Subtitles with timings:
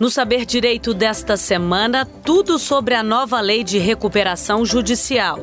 [0.00, 5.40] No Saber Direito desta semana, tudo sobre a nova lei de recuperação judicial.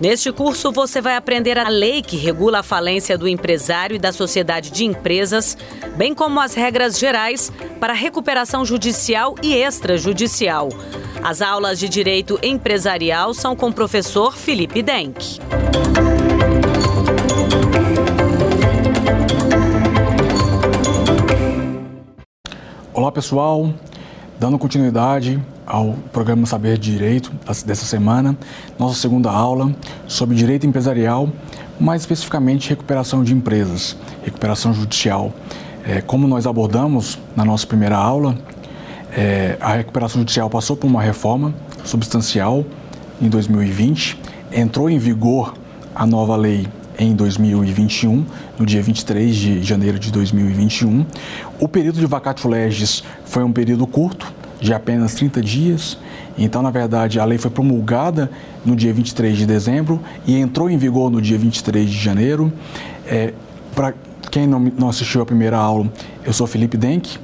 [0.00, 4.10] Neste curso, você vai aprender a lei que regula a falência do empresário e da
[4.10, 5.54] sociedade de empresas,
[5.96, 10.70] bem como as regras gerais para recuperação judicial e extrajudicial.
[11.22, 15.38] As aulas de direito empresarial são com o professor Felipe Denk.
[22.94, 23.72] Olá pessoal,
[24.40, 27.30] dando continuidade ao programa Saber Direito
[27.66, 28.34] dessa semana,
[28.78, 29.70] nossa segunda aula
[30.08, 31.28] sobre direito empresarial,
[31.78, 35.30] mais especificamente recuperação de empresas, recuperação judicial.
[35.86, 38.34] É, como nós abordamos na nossa primeira aula,
[39.12, 41.54] é, a recuperação judicial passou por uma reforma
[41.84, 42.64] substancial
[43.20, 44.18] em 2020,
[44.50, 45.52] entrou em vigor
[45.94, 46.66] a nova lei
[47.00, 48.26] em 2021,
[48.58, 51.06] no dia 23 de janeiro de 2021.
[51.58, 54.30] O período de vacatio legis foi um período curto,
[54.60, 55.96] de apenas 30 dias.
[56.36, 58.30] Então, na verdade, a lei foi promulgada
[58.66, 62.52] no dia 23 de dezembro e entrou em vigor no dia 23 de janeiro.
[63.06, 63.32] É,
[63.74, 63.94] Para
[64.30, 65.90] quem não, não assistiu à primeira aula,
[66.22, 67.16] eu sou Felipe Denk,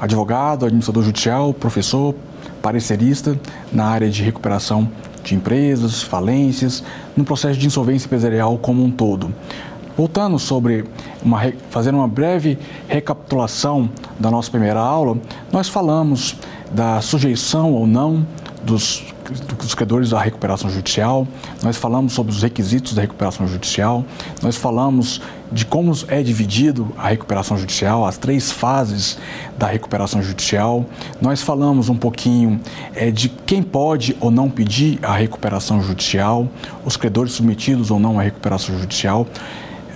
[0.00, 2.16] advogado, administrador judicial, professor,
[2.60, 3.38] parecerista
[3.72, 4.90] na área de recuperação
[5.22, 6.82] de empresas, falências,
[7.16, 9.32] no processo de insolvência empresarial como um todo.
[9.96, 10.84] Voltando sobre,
[11.22, 15.18] uma, fazendo uma breve recapitulação da nossa primeira aula,
[15.52, 16.36] nós falamos
[16.70, 18.26] da sujeição ou não
[18.62, 19.04] dos,
[19.58, 21.26] dos credores à recuperação judicial,
[21.62, 24.04] nós falamos sobre os requisitos da recuperação judicial,
[24.42, 25.20] nós falamos
[25.52, 29.18] de como é dividido a recuperação judicial, as três fases
[29.58, 30.86] da recuperação judicial.
[31.20, 32.60] Nós falamos um pouquinho
[32.94, 36.48] é, de quem pode ou não pedir a recuperação judicial,
[36.84, 39.26] os credores submetidos ou não à recuperação judicial.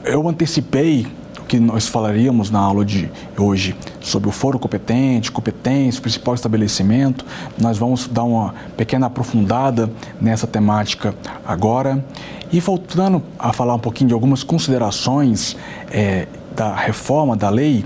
[0.05, 1.07] Eu antecipei
[1.49, 7.25] que nós falaríamos na aula de hoje sobre o foro competente, competência, principal estabelecimento.
[7.59, 11.15] Nós vamos dar uma pequena aprofundada nessa temática
[11.47, 12.05] agora.
[12.53, 15.57] E voltando a falar um pouquinho de algumas considerações
[15.91, 17.85] é, da reforma da lei,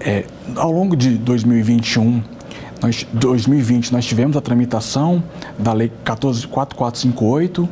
[0.00, 0.24] é,
[0.56, 2.22] ao longo de 2021,
[2.80, 5.22] nós, 2020, nós tivemos a tramitação
[5.58, 7.68] da Lei 14458,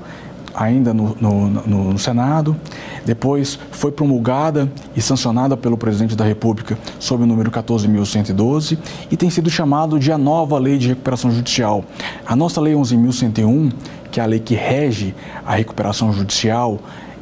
[0.56, 1.50] ainda no, no,
[1.93, 2.56] no, Senado,
[3.05, 8.78] depois foi promulgada e sancionada pelo presidente da República sob o número 14.112
[9.11, 11.84] e tem sido chamado de a nova Lei de Recuperação Judicial.
[12.27, 13.72] A nossa Lei 11.101,
[14.11, 16.78] que é a lei que rege a recuperação judicial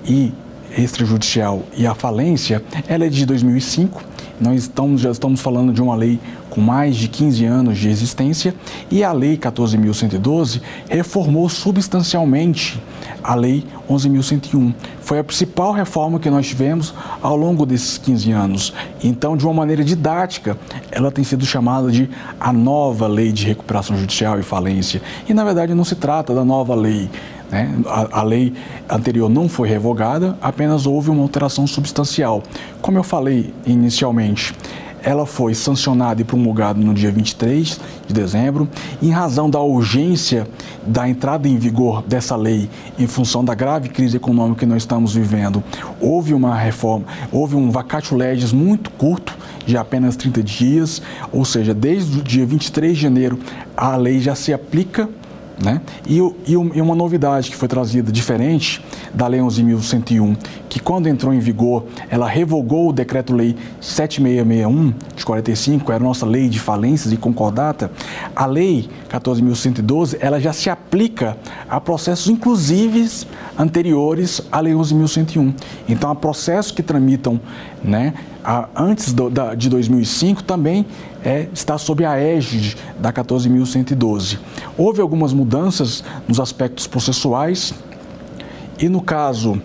[0.07, 0.33] e
[0.77, 4.03] extrajudicial e a falência, ela é de 2005.
[4.41, 6.21] Nós estamos, já estamos falando de uma lei
[6.55, 8.55] com mais de 15 anos de existência
[8.89, 12.81] e a Lei 14.112 reformou substancialmente
[13.23, 14.73] a Lei 11.101.
[15.01, 18.73] Foi a principal reforma que nós tivemos ao longo desses 15 anos.
[19.03, 20.57] Então, de uma maneira didática,
[20.93, 25.03] ela tem sido chamada de a nova Lei de Recuperação Judicial e Falência.
[25.29, 27.11] E, na verdade, não se trata da nova lei.
[27.51, 27.75] Né?
[27.87, 28.53] A, a, lei
[28.89, 32.43] anterior não foi revogada, apenas houve uma alteração substancial.
[32.81, 34.55] Como eu falei inicialmente,
[35.05, 38.69] ela foi sancionada e promulgada no dia 23 de dezembro,
[39.03, 40.49] em razão da urgência
[40.87, 45.15] da entrada em vigor dessa lei em função da grave crise econômica que nós estamos
[45.15, 45.63] vivendo.
[46.01, 51.73] Houve uma reforma, houve um vacatio legis muito curto, de apenas 30 dias, ou seja,
[51.73, 53.39] desde o dia 23 de janeiro
[53.77, 55.09] a lei já se aplica
[55.63, 55.81] né?
[56.07, 60.37] E, e, uma novidade que foi trazida diferente da Lei 11.101,
[60.69, 66.27] que quando entrou em vigor, ela revogou o Decreto-Lei 7661 de 45, era a nossa
[66.27, 67.91] lei de falências e concordata.
[68.35, 71.37] A Lei 14.112, ela já se aplica
[71.69, 73.27] a processos inclusives
[73.59, 75.55] anteriores à Lei 11.101.
[75.89, 77.41] Então, a processos que tramitam
[77.83, 78.15] né,
[78.75, 80.85] antes do, da, de 2005 também
[81.25, 84.39] é, está sob a égide da 14.112.
[84.77, 87.73] Houve algumas mudanças nos aspectos processuais
[88.79, 89.61] e no caso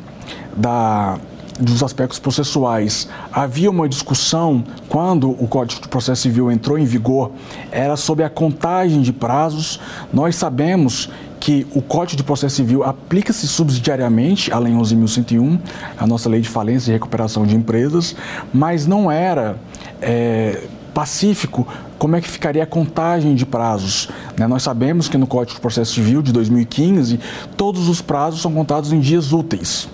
[0.56, 1.18] da,
[1.60, 7.32] dos aspectos processuais, havia uma discussão quando o Código de Processo Civil entrou em vigor,
[7.72, 9.80] era sobre a contagem de prazos.
[10.14, 11.10] Nós sabemos
[11.40, 15.60] que o Código de Processo Civil aplica-se subsidiariamente à Lei 11.101,
[15.98, 18.16] a nossa Lei de Falência e Recuperação de Empresas,
[18.54, 19.58] mas não era
[20.02, 20.64] é,
[20.94, 21.68] pacífico
[22.00, 24.10] como é que ficaria a contagem de prazos.
[24.38, 24.48] Né?
[24.48, 27.20] Nós sabemos que no Código de Processo Civil de 2015,
[27.58, 29.90] todos os prazos são contados em dias úteis.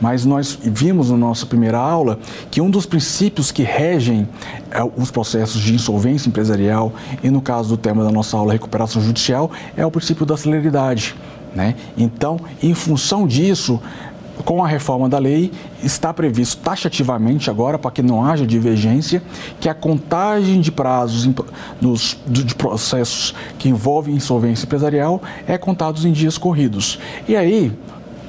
[0.00, 2.18] Mas nós vimos na nossa primeira aula
[2.50, 4.26] que um dos princípios que regem
[4.70, 6.92] é, os processos de insolvência empresarial,
[7.22, 11.14] e no caso do tema da nossa aula, recuperação judicial, é o princípio da celeridade.
[11.54, 11.74] Né?
[11.98, 13.78] Então, em função disso,
[14.42, 15.50] com a reforma da lei,
[15.82, 19.22] está previsto taxativamente agora, para que não haja divergência,
[19.60, 21.28] que a contagem de prazos
[21.80, 26.98] nos, de processos que envolvem insolvência empresarial é contados em dias corridos.
[27.28, 27.72] E aí,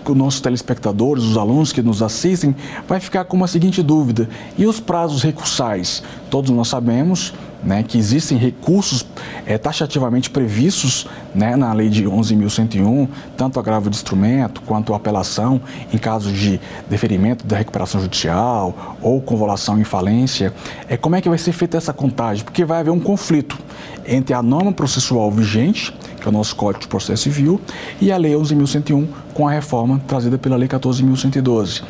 [0.10, 2.56] os nossos telespectadores, os alunos que nos assistem,
[2.88, 6.02] vai ficar com uma seguinte dúvida: e os prazos recursais?
[6.30, 7.34] Todos nós sabemos
[7.64, 9.06] né, que existem recursos
[9.46, 13.08] é, taxativamente previstos né, na lei de 11.101,
[13.38, 15.62] tanto agravo de instrumento quanto apelação
[15.94, 16.60] em caso de
[16.90, 20.54] deferimento da recuperação judicial ou convolução em falência.
[20.88, 22.44] É, como é que vai ser feita essa contagem?
[22.44, 23.58] Porque vai haver um conflito
[24.06, 27.60] entre a norma processual vigente, que é o nosso Código de Processo Civil,
[28.00, 31.82] e a Lei 11.101, com a reforma trazida pela Lei 14.112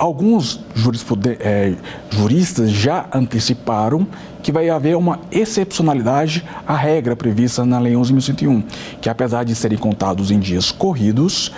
[0.00, 0.64] alguns
[1.40, 1.74] é,
[2.08, 4.06] juristas já anteciparam
[4.42, 8.64] que vai haver uma excepcionalidade à regra prevista na Lei 11.101,
[8.98, 11.52] que apesar de serem contados em dias corridos,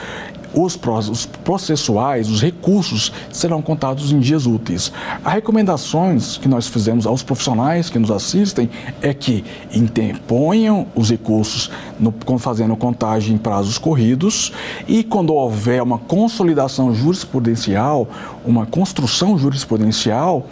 [0.55, 4.93] os, processuais, os recursos serão contados em dias úteis.
[5.25, 8.71] As recomendações que nós fizemos aos profissionais que nos assistem
[9.01, 9.45] é que
[9.75, 14.53] interponham os recursos no, fazendo contagem em prazos corridos
[14.87, 18.09] e quando houver uma consolidação jurisprudencial,
[18.45, 20.47] uma construção jurisprudencial,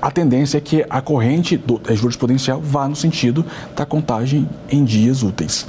[0.00, 3.44] a tendência é que a corrente do, jurisprudencial vá no sentido
[3.74, 5.66] da contagem em dias úteis.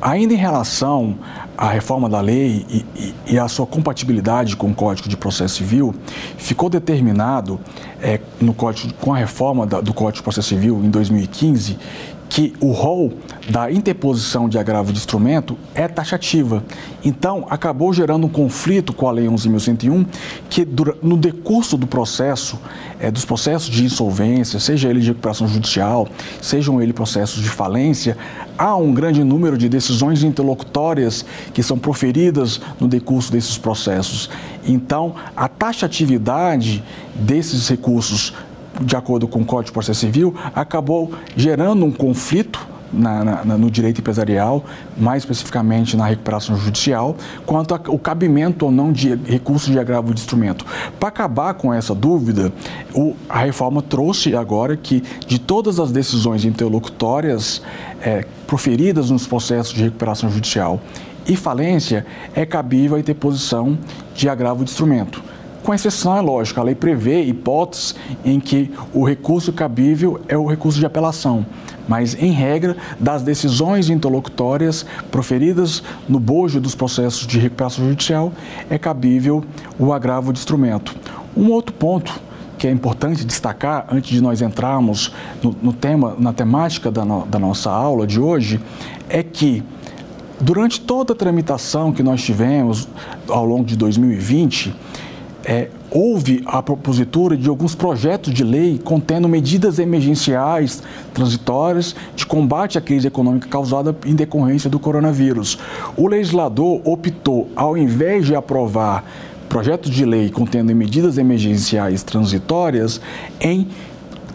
[0.00, 1.18] Ainda em relação
[1.56, 5.56] à reforma da lei e, e, e a sua compatibilidade com o Código de Processo
[5.56, 5.94] Civil,
[6.38, 7.60] ficou determinado
[8.00, 11.78] é, no código, com a reforma da, do Código de Processo Civil em 2015
[12.30, 13.12] que o rol
[13.50, 16.62] da interposição de agravo de instrumento é taxativa.
[17.04, 20.06] Então, acabou gerando um conflito com a Lei 11.101,
[20.48, 20.66] que
[21.02, 22.56] no decurso do processo,
[23.00, 26.06] é, dos processos de insolvência, seja ele de recuperação judicial,
[26.40, 28.16] sejam ele processos de falência,
[28.56, 34.30] há um grande número de decisões interlocutórias que são proferidas no decurso desses processos.
[34.64, 36.84] Então, a taxatividade
[37.16, 38.32] desses recursos
[38.80, 43.70] de acordo com o Código de Processo Civil, acabou gerando um conflito na, na, no
[43.70, 44.64] direito empresarial,
[44.96, 47.16] mais especificamente na recuperação judicial,
[47.46, 50.64] quanto ao cabimento ou não de recursos de agravo de instrumento.
[50.98, 52.52] Para acabar com essa dúvida,
[52.94, 57.62] o, a reforma trouxe agora que de todas as decisões interlocutórias
[58.02, 60.80] é, proferidas nos processos de recuperação judicial
[61.26, 62.04] e falência,
[62.34, 63.78] é cabível a interposição
[64.14, 65.22] de agravo de instrumento
[65.70, 67.94] com exceção, é lógico, a lei prevê hipóteses
[68.24, 71.46] em que o recurso cabível é o recurso de apelação,
[71.86, 78.32] mas, em regra, das decisões interlocutórias proferidas no bojo dos processos de recuperação judicial,
[78.68, 79.44] é cabível
[79.78, 80.96] o agravo de instrumento.
[81.36, 82.20] Um outro ponto
[82.58, 87.24] que é importante destacar antes de nós entrarmos no, no tema, na temática da, no,
[87.26, 88.60] da nossa aula de hoje,
[89.08, 89.62] é que
[90.40, 92.88] durante toda a tramitação que nós tivemos
[93.28, 94.74] ao longo de 2020,
[95.44, 100.82] é, houve a propositura de alguns projetos de lei contendo medidas emergenciais
[101.12, 105.58] transitórias de combate à crise econômica causada em decorrência do coronavírus.
[105.96, 109.04] O legislador optou, ao invés de aprovar
[109.48, 113.00] projetos de lei contendo medidas emergenciais transitórias,
[113.40, 113.66] em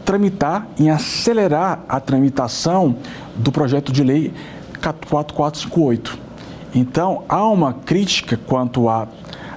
[0.04, 2.98] tramitar, em acelerar a tramitação
[3.36, 4.34] do projeto de lei
[4.82, 6.20] 4458.
[6.76, 9.08] Então, há uma crítica quanto a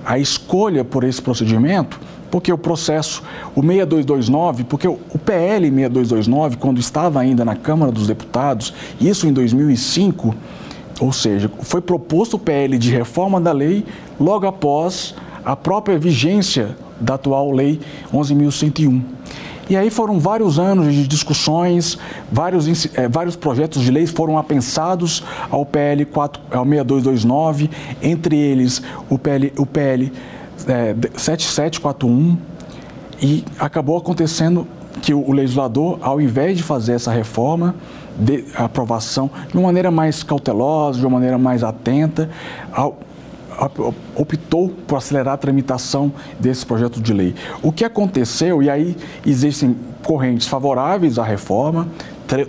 [0.08, 2.00] a escolha por esse procedimento,
[2.30, 3.22] porque o processo,
[3.54, 9.34] o 6229, porque o PL 6229, quando estava ainda na Câmara dos Deputados, isso em
[9.34, 10.34] 2005,
[10.98, 13.84] ou seja, foi proposto o PL de reforma da lei
[14.18, 17.78] logo após a própria vigência da atual Lei
[18.10, 19.02] 11.101.
[19.68, 21.98] E aí foram vários anos de discussões,
[22.32, 27.70] vários, é, vários projetos de leis foram apensados ao PL 4, ao 6229,
[28.02, 30.10] entre eles o PL, o PL
[30.66, 32.38] é, 7741,
[33.20, 34.66] e acabou acontecendo
[35.02, 37.74] que o, o legislador, ao invés de fazer essa reforma,
[38.18, 42.30] de aprovação de uma maneira mais cautelosa, de uma maneira mais atenta,
[42.72, 42.98] ao,
[44.14, 47.34] optou por acelerar a tramitação desse projeto de lei.
[47.62, 48.96] O que aconteceu, e aí
[49.26, 51.88] existem correntes favoráveis à reforma,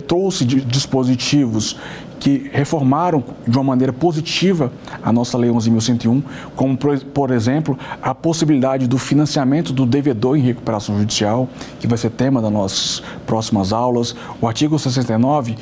[0.06, 1.76] trouxe dispositivos
[2.20, 4.70] que reformaram de uma maneira positiva
[5.02, 6.22] a nossa Lei 11.101,
[6.54, 11.48] como, por exemplo, a possibilidade do financiamento do devedor em recuperação judicial,
[11.80, 14.14] que vai ser tema das nossas próximas aulas.
[14.38, 15.56] O artigo 69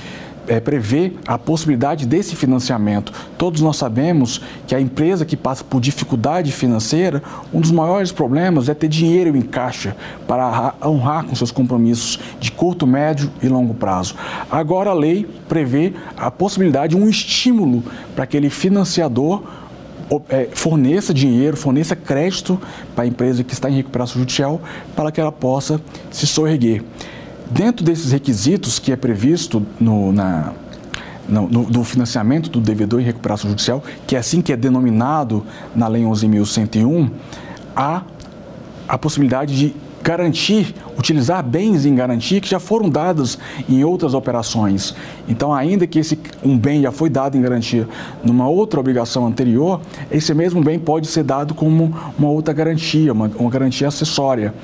[0.48, 3.12] é, prevê a possibilidade desse financiamento.
[3.36, 8.68] Todos nós sabemos que a empresa que passa por dificuldade financeira, um dos maiores problemas
[8.68, 13.74] é ter dinheiro em caixa para honrar com seus compromissos de curto, médio e longo
[13.74, 14.14] prazo.
[14.50, 17.82] Agora a lei prevê a possibilidade, um estímulo
[18.14, 19.42] para aquele financiador
[20.30, 22.60] é, forneça dinheiro, forneça crédito
[22.94, 24.60] para a empresa que está em recuperação judicial
[24.96, 26.82] para que ela possa se soerguer.
[27.50, 30.52] Dentro desses requisitos que é previsto no, na,
[31.28, 35.44] no, no, do financiamento do devedor em recuperação judicial, que é assim que é denominado
[35.74, 37.10] na Lei 11.101,
[37.74, 38.02] há
[38.86, 43.38] a possibilidade de garantir, utilizar bens em garantia que já foram dados
[43.68, 44.94] em outras operações.
[45.28, 47.86] Então, ainda que esse um bem já foi dado em garantia
[48.24, 53.30] numa outra obrigação anterior, esse mesmo bem pode ser dado como uma outra garantia, uma,
[53.38, 54.54] uma garantia acessória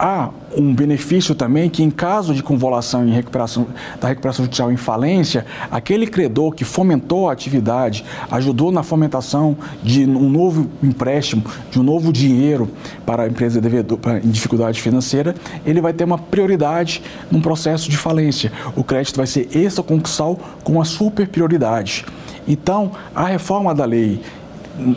[0.00, 3.66] há um benefício também que, em caso de convolução em recuperação,
[4.00, 10.06] da recuperação judicial em falência, aquele credor que fomentou a atividade, ajudou na fomentação de
[10.06, 12.70] um novo empréstimo, de um novo dinheiro
[13.04, 15.34] para a empresa devedor, em dificuldade financeira,
[15.66, 18.50] ele vai ter uma prioridade num processo de falência.
[18.74, 22.06] O crédito vai ser extraconcursal com uma super prioridade.
[22.48, 24.20] Então, a reforma da lei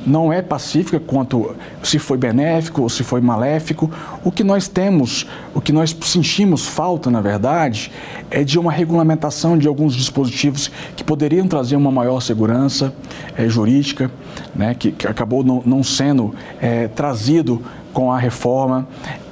[0.06, 3.92] não é pacífica quanto se foi benéfico ou se foi maléfico.
[4.24, 7.92] O que nós temos, o que nós sentimos falta, na verdade,
[8.30, 12.94] é de uma regulamentação de alguns dispositivos que poderiam trazer uma maior segurança
[13.38, 14.10] é, jurídica,
[14.56, 17.62] né, que, que, acabou não, não sendo é, trazido
[17.92, 18.88] com a reforma.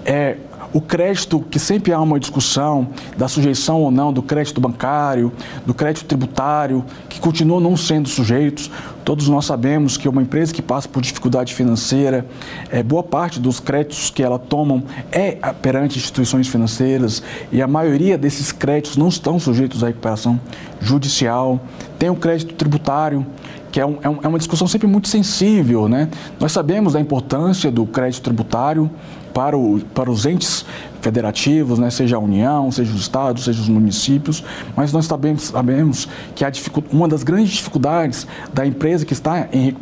[0.06, 0.38] É,
[0.74, 2.88] o crédito, que sempre há uma discussão
[3.18, 5.32] da sujeição ou não do crédito bancário,
[5.66, 8.72] do crédito tributário, que continuam não sendo sujeitos.
[9.04, 12.26] Todos nós sabemos que uma empresa que passa por dificuldade financeira,
[12.70, 18.18] é, boa parte dos créditos que ela tomam é perante instituições financeiras e a maioria
[18.18, 20.40] desses créditos não estão sujeitos à recuperação
[20.80, 21.60] judicial.
[22.00, 23.26] Tem o crédito tributário,
[23.72, 25.90] que é, um, é, é uma discussão sempre muito sensível.
[25.90, 26.10] Né?
[26.40, 28.90] Nós sabemos da importância do crédito tributário
[29.34, 30.66] para, o, para os entes
[31.02, 34.44] federativos, né, seja a União, seja os estados, seja os municípios,
[34.76, 36.52] mas nós sabemos, sabemos que a
[36.92, 39.76] uma das grandes dificuldades da empresa que está em, em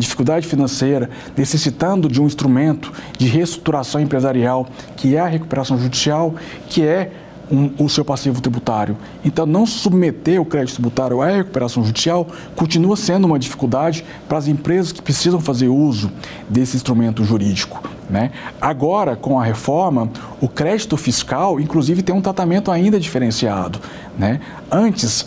[0.00, 4.66] dificuldade financeira, necessitando de um instrumento de reestruturação empresarial,
[4.96, 6.34] que é a recuperação judicial,
[6.68, 7.12] que é
[7.50, 8.96] um, o seu passivo tributário.
[9.22, 14.48] Então, não submeter o crédito tributário à recuperação judicial continua sendo uma dificuldade para as
[14.48, 16.10] empresas que precisam fazer uso
[16.48, 17.82] desse instrumento jurídico.
[18.12, 18.30] Né?
[18.60, 23.80] Agora, com a reforma, o crédito fiscal, inclusive, tem um tratamento ainda diferenciado.
[24.18, 24.38] Né?
[24.70, 25.26] Antes,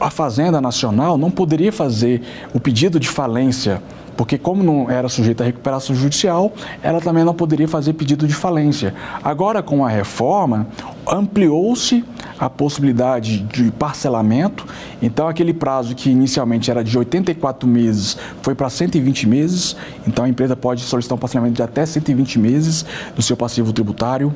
[0.00, 2.22] a Fazenda Nacional não poderia fazer
[2.54, 3.82] o pedido de falência
[4.16, 6.52] porque como não era sujeita à recuperação judicial,
[6.84, 8.94] ela também não poderia fazer pedido de falência.
[9.24, 10.68] Agora, com a reforma,
[11.06, 12.04] ampliou-se
[12.38, 14.66] a possibilidade de parcelamento,
[15.00, 20.28] então aquele prazo que inicialmente era de 84 meses foi para 120 meses, então a
[20.28, 22.84] empresa pode solicitar um parcelamento de até 120 meses
[23.14, 24.34] do seu passivo tributário.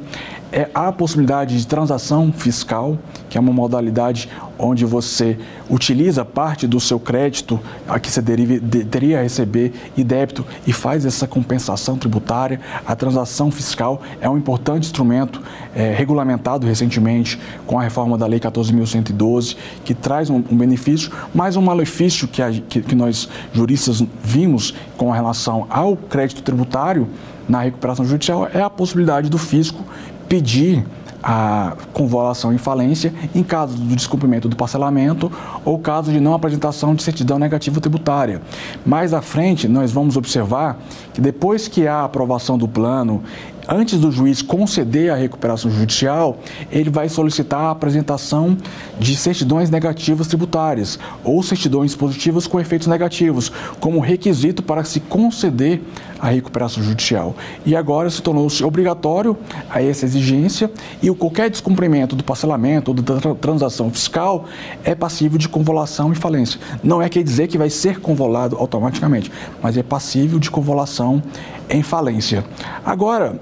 [0.51, 2.99] É, há a possibilidade de transação fiscal,
[3.29, 8.59] que é uma modalidade onde você utiliza parte do seu crédito a que você derive,
[8.59, 12.61] de, teria a receber e débito e faz essa compensação tributária.
[12.87, 15.43] A transação fiscal é um importante instrumento
[15.75, 21.57] é, regulamentado recentemente com a reforma da Lei 14.112, que traz um, um, benefício, mas
[21.57, 27.09] um malefício que, a, que, que nós juristas vimos com relação ao crédito tributário
[27.49, 29.85] na recuperação judicial é a possibilidade do fisco
[30.29, 30.85] pedir
[31.23, 35.31] a convolução em falência em caso do descumprimento do parcelamento
[35.65, 38.41] ou caso de não apresentação de certidão negativa tributária.
[38.87, 40.79] Mais à frente, nós vamos observar
[41.13, 43.23] que depois que há a aprovação do plano
[43.69, 46.39] antes do juiz conceder a recuperação judicial,
[46.73, 48.57] ele vai solicitar a apresentação
[48.99, 55.83] de certidões negativas tributárias ou certidões positivas com efeitos negativos, como requisito para se conceder
[56.19, 57.37] a recuperação judicial.
[57.65, 59.37] E agora se tornou-se obrigatório
[59.71, 60.71] a essa exigência
[61.03, 64.47] e qualquer descumprimento do parcelamento ou da transação fiscal
[64.83, 66.61] é passível de convolução e falência.
[66.83, 69.31] Não é quer dizer que vai ser convolado automaticamente,
[69.63, 71.23] mas é passível de convolução
[71.69, 72.45] em falência.
[72.85, 73.39] Agora,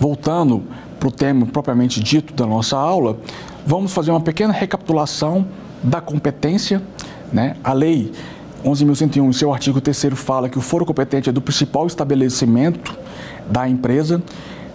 [0.00, 0.64] voltando
[0.98, 3.18] para o tema propriamente dito da nossa aula,
[3.66, 5.46] vamos fazer uma pequena recapitulação
[5.82, 6.82] da competência.
[7.30, 7.56] Né?
[7.62, 8.10] A lei
[8.64, 12.98] 11.101, em seu artigo 3 fala que o foro competente é do principal estabelecimento
[13.50, 14.22] da empresa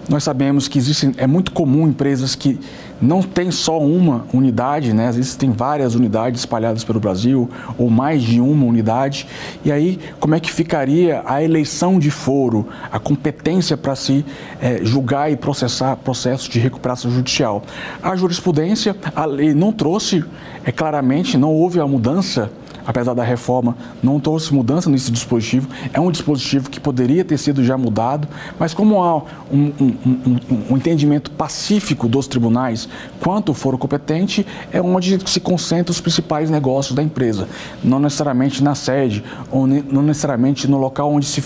[0.09, 2.59] nós sabemos que existem, é muito comum empresas que
[3.01, 5.07] não têm só uma unidade, né?
[5.07, 9.27] às vezes tem várias unidades espalhadas pelo Brasil, ou mais de uma unidade.
[9.63, 14.25] E aí, como é que ficaria a eleição de foro, a competência para se
[14.61, 17.63] é, julgar e processar processos de recuperação judicial?
[18.01, 20.23] A jurisprudência, a lei não trouxe,
[20.63, 22.51] é claramente, não houve a mudança
[22.85, 25.67] apesar da reforma, não trouxe mudança nesse dispositivo.
[25.93, 28.27] É um dispositivo que poderia ter sido já mudado,
[28.59, 29.17] mas como há
[29.51, 30.39] um, um, um,
[30.71, 32.87] um entendimento pacífico dos tribunais
[33.19, 37.47] quanto o foro competente, é onde se concentram os principais negócios da empresa,
[37.83, 41.43] não necessariamente na sede, ou não necessariamente no local onde se,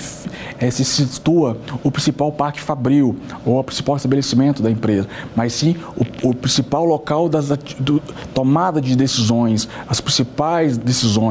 [0.59, 5.75] é, se situa o principal parque fabril ou o principal estabelecimento da empresa, mas sim
[5.95, 8.01] o, o principal local das do,
[8.33, 11.28] tomada de decisões, as principais decisões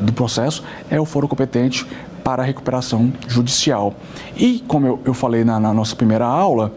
[0.00, 1.86] do processo é o foro competente
[2.24, 3.94] para a recuperação judicial.
[4.36, 6.72] E, como eu, eu falei na, na nossa primeira aula,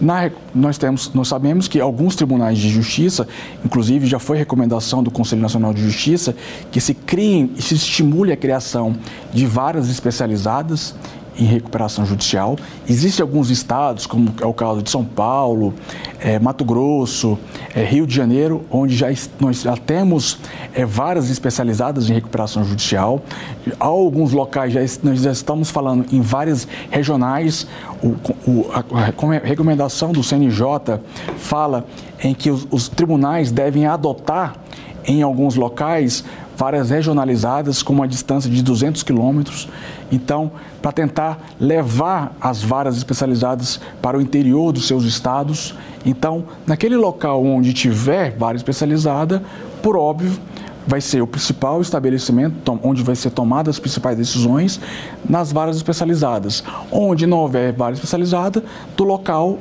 [0.00, 3.26] na, nós, temos, nós sabemos que alguns tribunais de justiça,
[3.64, 6.34] inclusive já foi recomendação do Conselho Nacional de Justiça,
[6.70, 8.96] que se criem e se estimule a criação
[9.32, 10.94] de varas especializadas
[11.38, 12.56] em recuperação judicial.
[12.88, 15.72] Existem alguns estados, como é o caso de São Paulo,
[16.18, 17.38] é, Mato Grosso,
[17.74, 19.06] é, Rio de Janeiro, onde já,
[19.38, 20.38] nós já temos
[20.74, 23.22] é, varas especializadas em recuperação judicial.
[23.78, 27.66] Há alguns locais, já, nós já estamos falando em várias regionais.
[28.02, 28.08] O,
[28.50, 31.00] o, a, a, recomendação do CNJ
[31.36, 31.86] fala
[32.22, 34.56] em que os, os tribunais devem adotar
[35.06, 36.24] em alguns locais
[36.58, 39.68] várias regionalizadas com uma distância de 200 quilômetros.
[40.10, 40.50] Então,
[40.82, 45.76] para tentar levar as varas especializadas para o interior dos seus estados.
[46.04, 49.40] Então, naquele local onde tiver vara especializada,
[49.80, 50.32] por óbvio,
[50.84, 54.80] vai ser o principal estabelecimento onde vai ser tomadas as principais decisões
[55.28, 56.64] nas varas especializadas.
[56.90, 58.64] Onde não houver vara especializada,
[58.96, 59.58] do local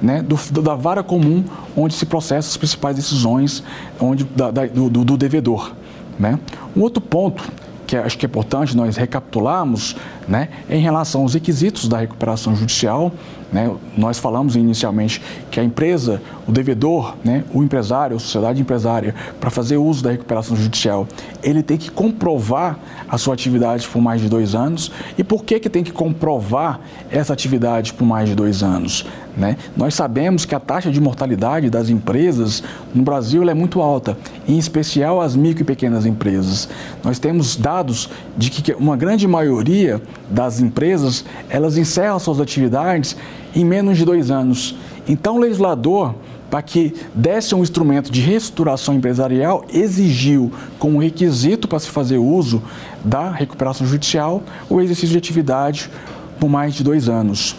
[0.00, 1.42] né, do, da vara comum
[1.76, 3.64] onde se processam as principais decisões
[3.98, 5.72] onde, da, da, do, do devedor.
[6.18, 6.38] Né?
[6.76, 7.42] Um outro ponto
[7.86, 9.96] que acho que é importante nós recapitularmos
[10.28, 13.12] né, em relação aos requisitos da recuperação judicial.
[13.52, 13.72] Né?
[13.96, 19.50] Nós falamos inicialmente que a empresa, o devedor, né, o empresário, a sociedade empresária, para
[19.50, 21.06] fazer uso da recuperação judicial,
[21.42, 22.78] ele tem que comprovar
[23.08, 24.90] a sua atividade por mais de dois anos.
[25.16, 26.80] E por que, que tem que comprovar
[27.10, 29.06] essa atividade por mais de dois anos?
[29.36, 29.56] Né?
[29.76, 32.62] Nós sabemos que a taxa de mortalidade das empresas
[32.94, 34.16] no Brasil é muito alta,
[34.48, 36.68] em especial as micro e pequenas empresas.
[37.04, 43.16] Nós temos dados de que uma grande maioria das empresas elas encerram suas atividades
[43.54, 44.76] em menos de dois anos.
[45.08, 46.14] Então, o legislador,
[46.50, 52.62] para que desse um instrumento de reestruturação empresarial, exigiu como requisito para se fazer uso
[53.04, 55.90] da recuperação judicial o exercício de atividade
[56.38, 57.56] por mais de dois anos.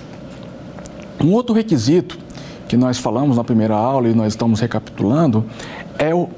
[1.19, 2.17] Um outro requisito
[2.67, 5.45] que nós falamos na primeira aula e nós estamos recapitulando
[5.97, 6.29] é o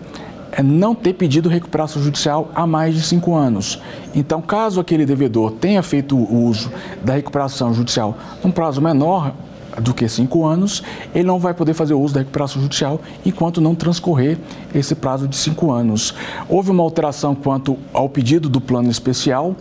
[0.63, 3.81] não ter pedido recuperação judicial há mais de cinco anos.
[4.13, 6.71] Então, caso aquele devedor tenha feito uso
[7.03, 9.33] da recuperação judicial num prazo menor
[9.79, 13.75] do que cinco anos, ele não vai poder fazer uso da recuperação judicial enquanto não
[13.75, 14.37] transcorrer
[14.73, 16.13] esse prazo de cinco anos.
[16.47, 19.55] Houve uma alteração quanto ao pedido do plano especial.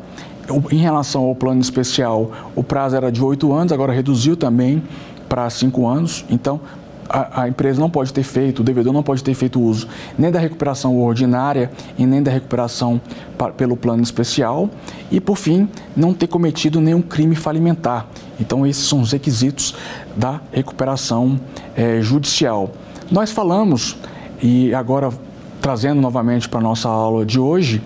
[0.73, 4.83] Em relação ao plano especial, o prazo era de oito anos, agora reduziu também
[5.29, 6.25] para cinco anos.
[6.31, 6.59] Então,
[7.09, 10.39] a, empresa não pode ter feito, o devedor não pode ter feito uso nem da
[10.39, 13.01] recuperação ordinária e nem da recuperação
[13.37, 14.69] para, pelo plano especial
[15.11, 18.07] e, por fim, não ter cometido nenhum crime falimentar.
[18.39, 19.75] Então, esses são os requisitos
[20.15, 21.41] da recuperação
[21.77, 22.71] é, judicial.
[23.11, 23.97] Nós falamos,
[24.43, 25.11] e agora
[25.61, 27.83] trazendo novamente para a nossa aula de hoje,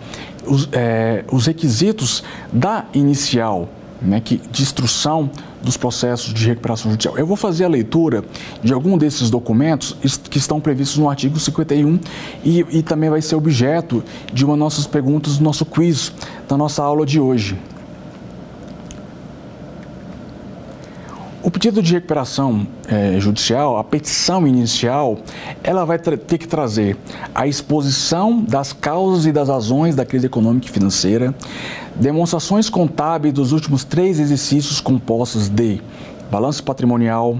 [0.46, 3.68] os, é, os requisitos da inicial
[4.05, 5.31] né, que, de instrução
[5.62, 7.17] dos processos de recuperação judicial.
[7.17, 8.25] Eu vou fazer a leitura
[8.62, 9.97] de algum desses documentos
[10.29, 11.99] que estão previstos no artigo 51
[12.45, 16.12] e, e também vai ser objeto de uma das nossas perguntas do nosso quiz
[16.49, 17.57] da nossa aula de hoje.
[21.44, 25.18] O pedido de recuperação é, judicial, a petição inicial,
[25.64, 26.96] ela vai ter que trazer
[27.35, 31.35] a exposição das causas e das razões da crise econômica e financeira,
[31.96, 35.83] demonstrações contábeis dos últimos três exercícios compostos de
[36.31, 37.37] balanço patrimonial,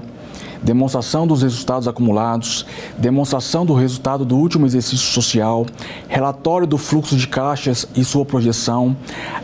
[0.63, 2.65] demonstração dos resultados acumulados,
[2.99, 5.67] demonstração do resultado do último exercício social,
[6.09, 8.97] relatório do fluxo de caixas e sua projeção,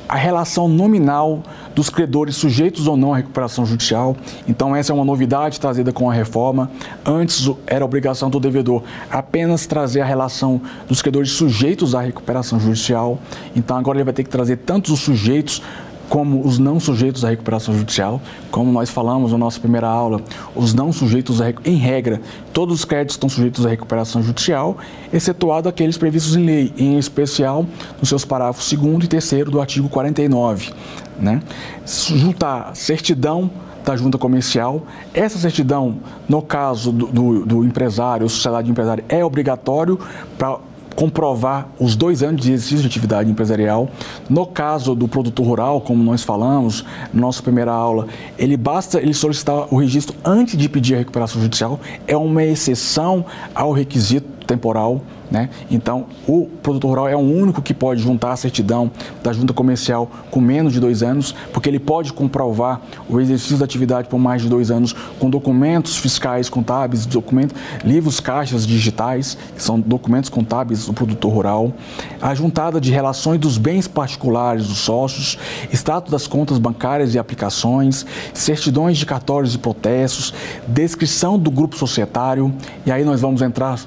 [0.08, 1.42] a relação nominal
[1.74, 4.16] dos credores sujeitos ou não à recuperação judicial.
[4.48, 6.70] Então, essa é uma novidade trazida com a reforma.
[7.04, 13.18] Antes era obrigação do devedor apenas trazer a relação dos credores sujeitos à recuperação judicial.
[13.54, 15.62] Então, agora ele vai ter que trazer tantos os sujeitos
[16.08, 20.20] como os não sujeitos à recuperação judicial, como nós falamos na nossa primeira aula,
[20.54, 22.20] os não sujeitos, a, em regra,
[22.52, 24.76] todos os créditos estão sujeitos à recuperação judicial,
[25.12, 27.66] excetuado aqueles previstos em lei, em especial
[27.98, 30.72] nos seus parágrafos 2 e 3 do artigo 49.
[31.20, 31.42] Né?
[31.84, 33.50] Juntar certidão
[33.84, 34.86] da junta comercial.
[35.14, 39.98] Essa certidão, no caso do, do, do empresário, sociedade empresária, é obrigatório
[40.36, 40.58] para
[40.98, 43.88] comprovar os dois anos de exercício de atividade empresarial.
[44.28, 46.84] No caso do produtor rural, como nós falamos
[47.14, 51.40] na nossa primeira aula, ele basta ele solicitar o registro antes de pedir a recuperação
[51.40, 55.50] judicial, é uma exceção ao requisito temporal né?
[55.70, 58.90] Então, o produtor rural é o único que pode juntar a certidão
[59.22, 63.64] da junta comercial com menos de dois anos, porque ele pode comprovar o exercício da
[63.64, 69.62] atividade por mais de dois anos com documentos fiscais contábeis, documentos, livros caixas digitais, que
[69.62, 71.72] são documentos contábeis do produtor rural,
[72.20, 75.38] a juntada de relações dos bens particulares dos sócios,
[75.72, 80.32] status das contas bancárias e aplicações, certidões de cartórios e protestos,
[80.66, 82.52] descrição do grupo societário,
[82.86, 83.78] e aí nós vamos entrar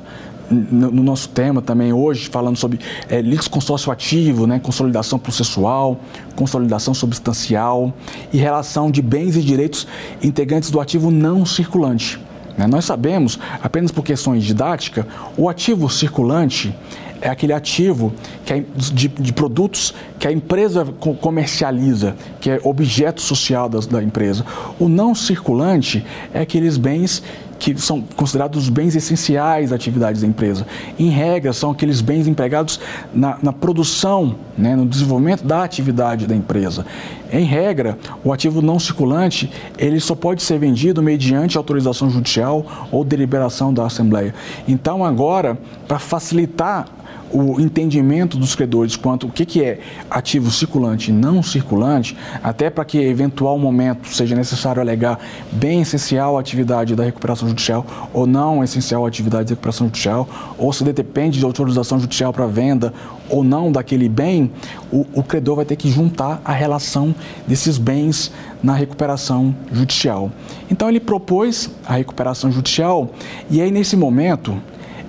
[0.51, 5.99] no, no nosso tema também hoje, falando sobre é, consórcio ativo, né, consolidação processual,
[6.35, 7.93] consolidação substancial
[8.31, 9.87] e relação de bens e direitos
[10.21, 12.19] integrantes do ativo não circulante.
[12.57, 12.67] Né?
[12.67, 15.05] Nós sabemos, apenas por questões didáticas,
[15.37, 16.75] o ativo circulante
[17.21, 18.11] é aquele ativo
[18.43, 20.85] que é de, de, produtos que a empresa
[21.21, 24.43] comercializa, que é objeto social da, da empresa.
[24.79, 27.21] O não circulante é aqueles bens
[27.61, 30.65] que são considerados bens essenciais da atividade da empresa.
[30.97, 32.79] Em regra, são aqueles bens empregados
[33.13, 36.83] na, na produção, né, no desenvolvimento da atividade da empresa.
[37.31, 43.03] Em regra, o ativo não circulante ele só pode ser vendido mediante autorização judicial ou
[43.03, 44.33] deliberação da Assembleia.
[44.67, 45.55] Então, agora,
[45.87, 46.87] para facilitar
[47.31, 52.69] o entendimento dos credores quanto o que, que é ativo circulante e não circulante, até
[52.69, 55.19] para que eventual momento seja necessário alegar
[55.51, 60.27] bem essencial a atividade da recuperação judicial ou não essencial a atividade de recuperação judicial,
[60.57, 62.93] ou se depende de autorização judicial para venda
[63.29, 64.51] ou não daquele bem,
[64.91, 67.15] o, o credor vai ter que juntar a relação
[67.47, 70.31] desses bens na recuperação judicial.
[70.69, 73.09] Então ele propôs a recuperação judicial
[73.49, 74.57] e aí nesse momento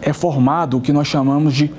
[0.01, 1.71] é formado o que nós chamamos de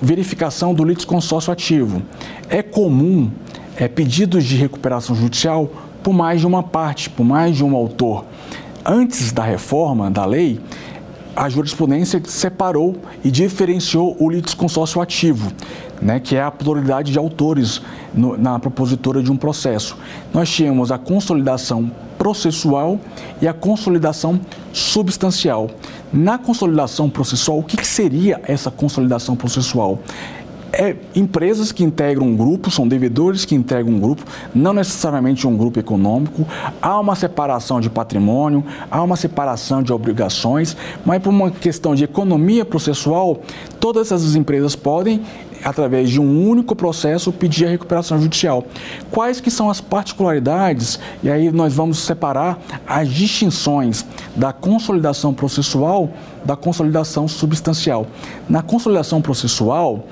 [0.00, 2.02] verificação do litisconsórcio ativo.
[2.48, 3.30] É comum
[3.76, 5.70] é, pedidos de recuperação judicial
[6.02, 8.24] por mais de uma parte, por mais de um autor.
[8.84, 10.60] Antes da reforma da lei,
[11.36, 15.52] a jurisprudência separou e diferenciou o litisconsórcio ativo,
[16.00, 17.80] né, que é a pluralidade de autores
[18.14, 19.96] no, na propositora de um processo.
[20.32, 22.98] Nós tínhamos a consolidação processual
[23.40, 24.40] e a consolidação
[24.72, 25.70] substancial.
[26.12, 30.00] Na consolidação processual, o que, que seria essa consolidação processual?
[30.72, 34.22] é, empresas que integram um grupo, são devedores que integram um grupo,
[34.54, 36.46] não necessariamente um grupo econômico.
[36.80, 42.04] Há uma separação de patrimônio, há uma separação de obrigações, mas por uma questão de
[42.04, 43.40] economia processual,
[43.80, 45.22] todas essas empresas podem
[45.68, 48.64] através de um único processo, pedir a recuperação judicial.
[49.10, 50.98] Quais que são as particularidades?
[51.22, 54.04] E aí nós vamos separar as distinções
[54.34, 56.10] da consolidação processual
[56.44, 58.06] da consolidação substancial.
[58.48, 60.06] Na consolidação processual,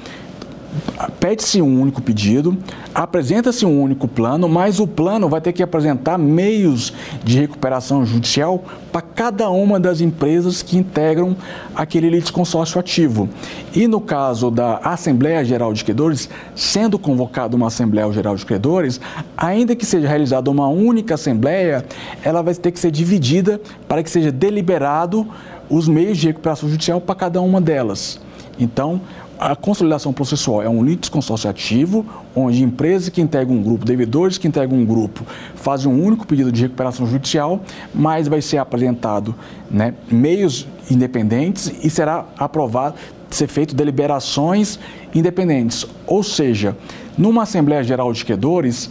[1.20, 2.56] pede-se um único pedido,
[2.94, 6.92] apresenta-se um único plano, mas o plano vai ter que apresentar meios
[7.24, 11.36] de recuperação judicial para cada uma das empresas que integram
[11.74, 13.28] aquele litisconsórcio ativo.
[13.74, 19.00] E no caso da Assembleia Geral de Credores, sendo convocada uma Assembleia Geral de Credores,
[19.36, 21.84] ainda que seja realizada uma única Assembleia,
[22.22, 25.26] ela vai ter que ser dividida para que seja deliberado
[25.68, 28.20] os meios de recuperação judicial para cada uma delas.
[28.58, 29.00] Então,
[29.38, 34.48] a consolidação processual é um litisconsórcio ativo, onde empresas que integram um grupo, devedores que
[34.48, 37.60] integram um grupo, fazem um único pedido de recuperação judicial,
[37.94, 39.34] mas vai ser apresentado
[39.70, 42.96] né, meios independentes e será aprovado,
[43.30, 44.78] ser feito deliberações
[45.14, 45.84] independentes.
[46.06, 46.76] Ou seja,
[47.18, 48.90] numa Assembleia Geral de Credores,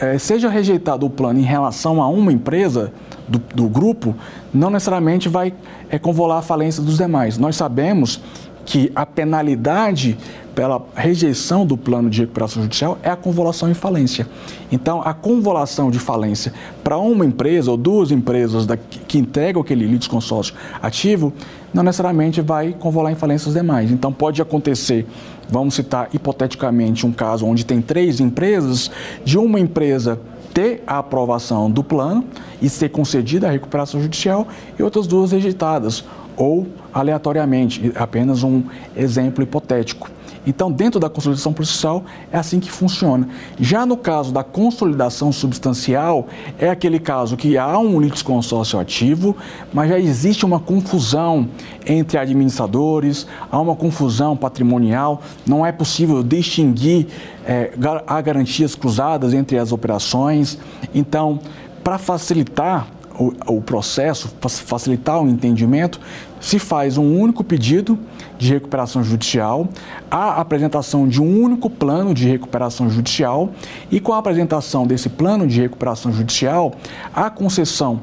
[0.00, 2.92] eh, seja rejeitado o plano em relação a uma empresa
[3.28, 4.14] do, do grupo,
[4.52, 5.52] não necessariamente vai
[5.90, 7.36] é, convolar a falência dos demais.
[7.36, 8.20] Nós sabemos
[8.68, 10.18] que a penalidade
[10.54, 14.28] pela rejeição do plano de recuperação judicial é a convolução em falência.
[14.70, 16.52] Então, a convolução de falência
[16.84, 21.32] para uma empresa ou duas empresas da, que entregam aquele litisconsórcio ativo,
[21.72, 23.90] não necessariamente vai convolar em falência os demais.
[23.90, 25.06] Então, pode acontecer,
[25.48, 28.90] vamos citar hipoteticamente um caso onde tem três empresas,
[29.24, 30.20] de uma empresa
[30.52, 32.22] ter a aprovação do plano
[32.60, 34.46] e ser concedida a recuperação judicial
[34.78, 36.04] e outras duas rejeitadas
[36.38, 38.62] ou aleatoriamente, apenas um
[38.96, 40.08] exemplo hipotético.
[40.46, 43.28] Então, dentro da consolidação processual, é assim que funciona.
[43.60, 46.26] Já no caso da consolidação substancial,
[46.58, 49.36] é aquele caso que há um litisconsórcio ativo,
[49.74, 51.48] mas já existe uma confusão
[51.84, 57.08] entre administradores, há uma confusão patrimonial, não é possível distinguir,
[57.44, 57.72] é,
[58.06, 60.58] há garantias cruzadas entre as operações.
[60.94, 61.40] Então,
[61.82, 62.86] para facilitar
[63.18, 66.00] o, o processo, facilitar o entendimento,
[66.40, 67.98] se faz um único pedido
[68.38, 69.68] de recuperação judicial,
[70.08, 73.50] a apresentação de um único plano de recuperação judicial
[73.90, 76.72] e com a apresentação desse plano de recuperação judicial,
[77.12, 78.00] a concessão,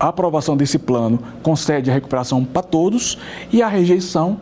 [0.00, 3.16] a aprovação desse plano concede a recuperação para todos
[3.52, 4.40] e a rejeição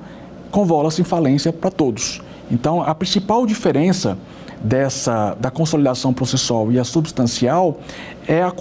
[0.50, 2.22] convola-se em falência para todos.
[2.50, 4.16] Então, a principal diferença
[4.62, 7.78] dessa da consolidação processual e a substancial
[8.26, 8.52] é a,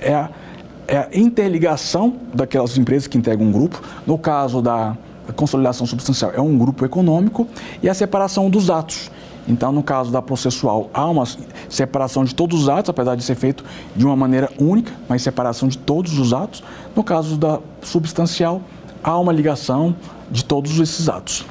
[0.00, 0.30] é a
[0.86, 3.80] é a interligação daquelas empresas que integram um grupo.
[4.06, 4.96] No caso da
[5.36, 7.46] consolidação substancial, é um grupo econômico
[7.82, 9.10] e a separação dos atos.
[9.46, 11.24] Então, no caso da processual, há uma
[11.68, 15.68] separação de todos os atos, apesar de ser feito de uma maneira única, mas separação
[15.68, 16.62] de todos os atos.
[16.96, 18.62] No caso da substancial,
[19.02, 19.94] há uma ligação
[20.30, 21.44] de todos esses atos.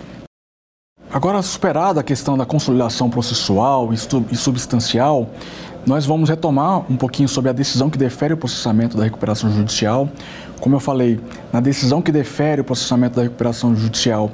[1.12, 5.30] Agora, superada a questão da consolidação processual e substancial,
[5.86, 10.10] nós vamos retomar um pouquinho sobre a decisão que defere o processamento da recuperação judicial.
[10.60, 11.20] Como eu falei,
[11.52, 14.32] na decisão que defere o processamento da recuperação judicial,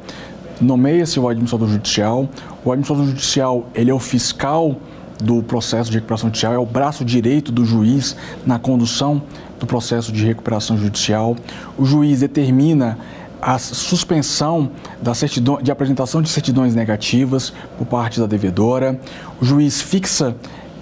[0.61, 2.29] nomeia-se o administrador judicial.
[2.63, 4.75] O administrador judicial, ele é o fiscal
[5.21, 9.21] do processo de recuperação judicial, é o braço direito do juiz na condução
[9.59, 11.35] do processo de recuperação judicial.
[11.77, 12.97] O juiz determina
[13.41, 18.99] a suspensão da certidão, de apresentação de certidões negativas por parte da devedora.
[19.41, 20.35] O juiz fixa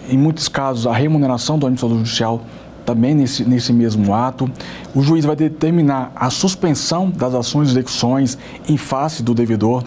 [0.10, 2.42] em muitos casos, a remuneração do administrador judicial
[2.86, 4.50] também nesse, nesse mesmo ato.
[4.96, 8.38] O juiz vai determinar a suspensão das ações e execuções
[8.70, 9.84] em face do devedor.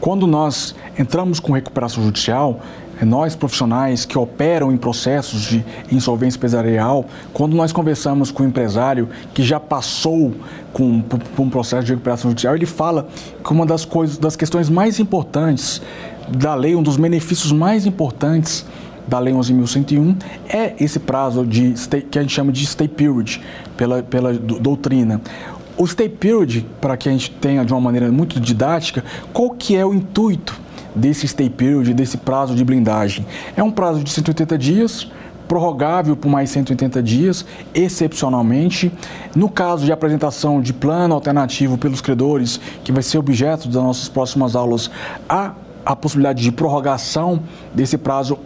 [0.00, 2.60] Quando nós entramos com recuperação judicial,
[3.00, 8.46] é nós profissionais que operam em processos de insolvência empresarial, quando nós conversamos com o
[8.46, 10.32] empresário que já passou
[10.72, 13.08] com, por um processo de recuperação judicial, ele fala
[13.44, 15.82] que uma das coisas, das questões mais importantes
[16.28, 18.64] da lei, um dos benefícios mais importantes
[19.06, 20.16] da Lei 11.101
[20.48, 23.40] é esse prazo de stay, que a gente chama de stay period
[23.76, 25.20] pela, pela doutrina.
[25.76, 29.76] O stay period, para que a gente tenha de uma maneira muito didática, qual que
[29.76, 30.60] é o intuito
[30.94, 33.26] desse stay period, desse prazo de blindagem?
[33.56, 35.10] É um prazo de 180 dias,
[35.48, 38.92] prorrogável por mais 180 dias, excepcionalmente.
[39.34, 44.08] No caso de apresentação de plano alternativo pelos credores, que vai ser objeto das nossas
[44.08, 44.90] próximas aulas,
[45.28, 45.52] há
[45.84, 47.42] a possibilidade de prorrogação
[47.74, 48.38] desse prazo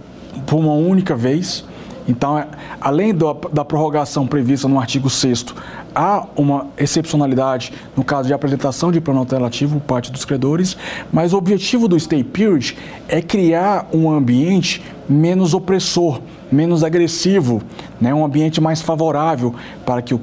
[0.44, 1.64] por uma única vez.
[2.08, 2.46] Então, é,
[2.80, 5.46] além do, da prorrogação prevista no artigo 6
[5.94, 10.76] há uma excepcionalidade no caso de apresentação de plano alternativo por parte dos credores,
[11.10, 12.76] mas o objetivo do stay period
[13.08, 16.20] é criar um ambiente menos opressor,
[16.52, 17.62] menos agressivo,
[18.00, 18.12] né?
[18.12, 20.18] um ambiente mais favorável para que o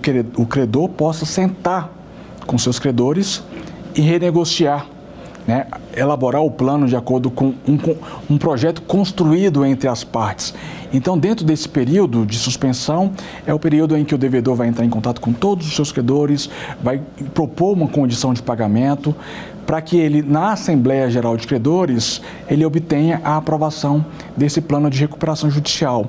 [0.46, 1.92] credor possa sentar
[2.46, 3.44] com seus credores
[3.96, 4.93] e renegociar
[5.48, 7.78] né, elaborar o plano de acordo com um,
[8.30, 10.54] um, projeto construído entre as partes.
[10.94, 13.12] Então, dentro desse período de suspensão,
[13.46, 15.92] é o período em que o devedor vai entrar em contato com todos os seus
[15.92, 16.50] credores,
[16.82, 17.02] vai
[17.34, 19.16] propor uma condição de pagamento,
[19.66, 25.00] para que ele, na Assembleia Geral de Credores, ele obtenha a aprovação desse plano de
[25.00, 26.06] recuperação judicial.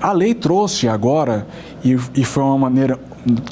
[0.00, 1.46] A lei trouxe agora,
[1.82, 2.98] e, e foi uma maneira,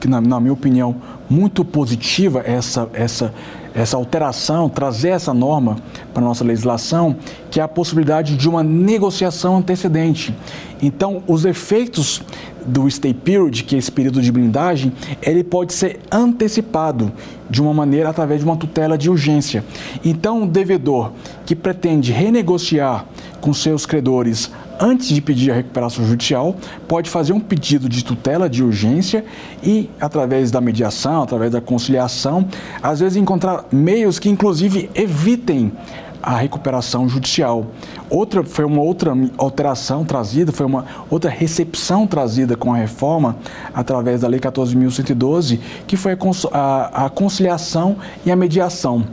[0.01, 0.97] que na, na minha opinião,
[1.29, 3.33] muito positiva essa, essa
[3.77, 5.77] essa alteração, trazer essa norma
[6.15, 7.15] para a nossa legislação,
[7.51, 10.35] que é a possibilidade de uma negociação antecedente.
[10.83, 12.23] Então, os efeitos
[12.65, 17.13] do stay period, que é esse período de blindagem, ele pode ser antecipado
[17.51, 19.63] de uma maneira através de uma tutela de urgência.
[20.03, 21.13] Então, o devedor
[21.45, 23.05] que pretende renegociar
[23.43, 28.49] com seus credores antes de pedir a recuperação judicial, pode fazer um pedido de tutela
[28.49, 29.25] de urgência
[29.63, 32.47] e, através da mediação, através da conciliação,
[32.83, 35.73] às vezes encontrar meios que, inclusive, evitem
[36.23, 37.67] a recuperação judicial.
[38.11, 43.37] Outra foi uma outra alteração trazida, foi uma outra recepção trazida com a reforma
[43.73, 46.19] através da Lei 14.112, que foi
[46.53, 49.05] a, a conciliação e a mediação.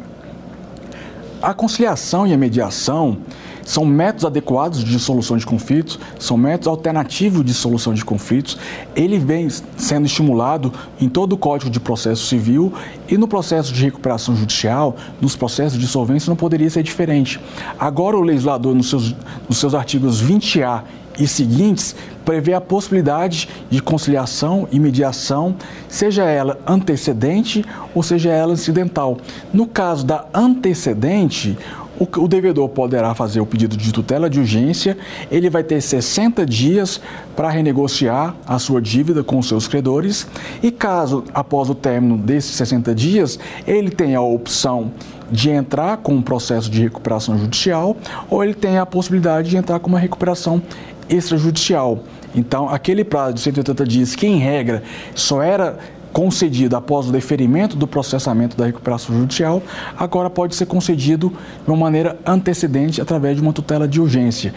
[1.40, 3.18] A conciliação e a mediação
[3.66, 8.58] são métodos adequados de solução de conflitos, são métodos alternativos de solução de conflitos.
[8.96, 9.48] Ele vem
[9.78, 12.74] sendo estimulado em todo o Código de Processo Civil
[13.08, 17.40] e no processo de recuperação judicial, nos processos de solvência, não poderia ser diferente.
[17.80, 19.16] Agora, o legislador, nos seus,
[19.48, 20.84] nos seus artigos 20A
[21.20, 21.96] e seguintes
[22.26, 25.56] prevê a possibilidade de conciliação e mediação,
[25.88, 29.18] seja ela antecedente ou seja ela incidental.
[29.54, 31.58] No caso da antecedente,
[32.00, 34.98] o, o devedor poderá fazer o pedido de tutela de urgência,
[35.32, 37.00] ele vai ter 60 dias
[37.36, 40.28] para renegociar a sua dívida com seus credores
[40.62, 44.92] e caso após o término desses 60 dias, ele tenha a opção
[45.32, 47.96] de entrar com um processo de recuperação judicial
[48.30, 50.62] ou ele tem a possibilidade de entrar com uma recuperação
[51.10, 52.04] extrajudicial.
[52.36, 54.82] Então, aquele prazo de 180 dias, que em regra
[55.14, 55.78] só era
[56.14, 59.62] concedido após o deferimento do processamento da recuperação judicial,
[59.98, 61.34] agora pode ser concedido
[61.66, 64.54] de uma maneira antecedente através de uma tutela de urgência.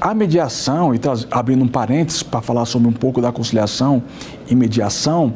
[0.00, 4.02] A mediação, e abrindo um parênteses para falar sobre um pouco da conciliação
[4.48, 5.34] e mediação,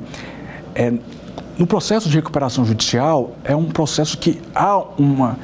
[0.75, 0.93] é,
[1.59, 5.39] no processo de recuperação judicial é um processo que há uma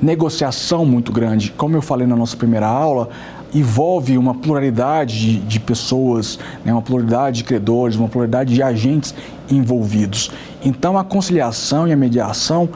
[0.00, 1.52] negociação muito grande.
[1.52, 3.08] Como eu falei na nossa primeira aula,
[3.54, 9.14] envolve uma pluralidade de, de pessoas, né, uma pluralidade de credores, uma pluralidade de agentes
[9.50, 10.30] envolvidos.
[10.64, 12.68] Então, a conciliação e a mediação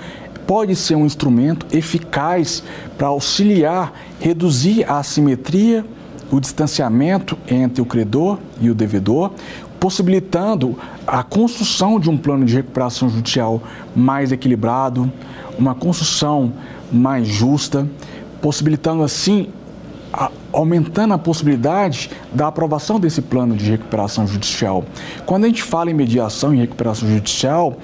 [0.46, 2.62] pode ser um instrumento eficaz
[2.98, 5.84] para auxiliar, reduzir a assimetria,
[6.30, 9.32] o distanciamento entre o credor e o devedor,
[9.78, 13.62] possibilitando a construção de um plano de recuperação judicial
[13.94, 15.12] mais equilibrado,
[15.58, 16.52] uma construção
[16.90, 17.86] mais justa,
[18.40, 19.48] possibilitando assim
[20.52, 24.84] aumentando a possibilidade da aprovação desse plano de recuperação judicial.
[25.26, 27.76] Quando a gente fala em mediação e recuperação judicial,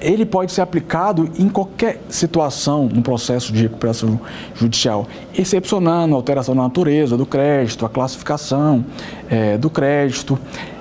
[0.00, 4.18] ele pode ser aplicado em qualquer situação no processo de recuperação
[4.54, 8.84] judicial, excepcionando a alteração da natureza do crédito, a classificação
[9.28, 10.38] é, do crédito,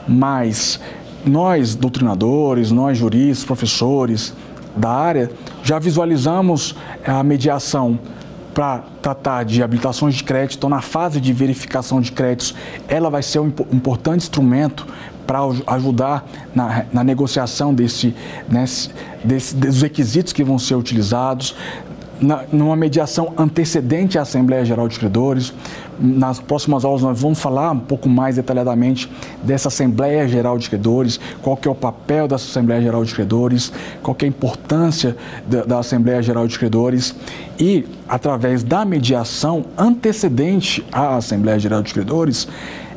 [0.07, 0.79] mas
[1.25, 4.33] nós, doutrinadores, nós, juristas, professores
[4.75, 5.29] da área,
[5.61, 7.99] já visualizamos a mediação
[8.59, 12.53] para tratar de habilitações de crédito, então na fase de verificação de créditos,
[12.89, 14.85] ela vai ser um importante instrumento
[15.25, 18.13] para ajudar na, na negociação desse,
[18.49, 18.89] nesse,
[19.23, 21.55] desse, dos requisitos que vão ser utilizados,
[22.21, 25.53] na, numa mediação antecedente à Assembleia Geral de Credores.
[25.99, 29.11] Nas próximas aulas nós vamos falar um pouco mais detalhadamente
[29.43, 33.71] dessa Assembleia Geral de Credores, qual que é o papel dessa Assembleia Geral de Credores,
[34.01, 35.15] qual que é a importância
[35.47, 37.15] da, da Assembleia Geral de Credores
[37.59, 42.47] e, através da mediação antecedente à Assembleia Geral de Credores,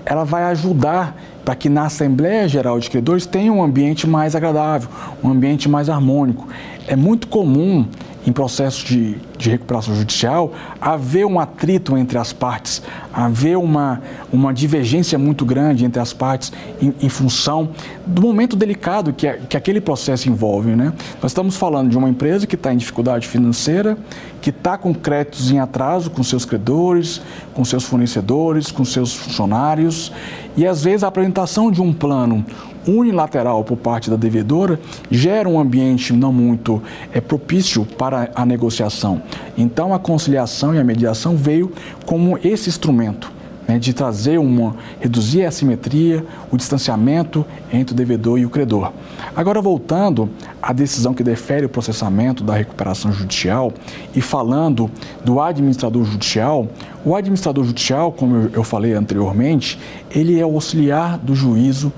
[0.05, 4.89] ela vai ajudar para que na Assembleia Geral de Credores tenha um ambiente mais agradável,
[5.23, 6.47] um ambiente mais harmônico.
[6.87, 7.87] É muito comum
[8.27, 12.83] em processo de, de recuperação judicial, haver um atrito entre as partes,
[13.13, 14.01] haver uma,
[14.33, 17.71] uma divergência muito grande entre as partes em, em função
[18.07, 20.75] do momento delicado que, que aquele processo envolve.
[20.77, 20.93] Né?
[21.21, 23.99] Nós estamos falando de uma empresa que está em dificuldade financeira,
[24.41, 27.21] que está com créditos em atraso com seus credores,
[27.55, 30.13] com seus fornecedores, com seus funcionários,
[30.57, 32.45] e às vezes a apresentação de um plano
[32.87, 34.79] unilateral por parte da devedora
[35.11, 39.23] gera um ambiente não muito é, propício para a negociação.
[39.57, 41.73] Então, a conciliação e a mediação veio
[42.05, 43.33] como esse instrumento
[43.67, 48.93] né, de trazer uma, reduzir a assimetria, o distanciamento entre o devedor e o credor.
[49.35, 50.29] Agora, voltando
[50.61, 53.73] à decisão que defere o processamento da recuperação judicial
[54.15, 54.91] e falando
[55.25, 56.69] do administrador judicial,
[57.05, 59.79] o administrador judicial, como eu falei anteriormente,
[60.11, 61.93] ele é o auxiliar do juízo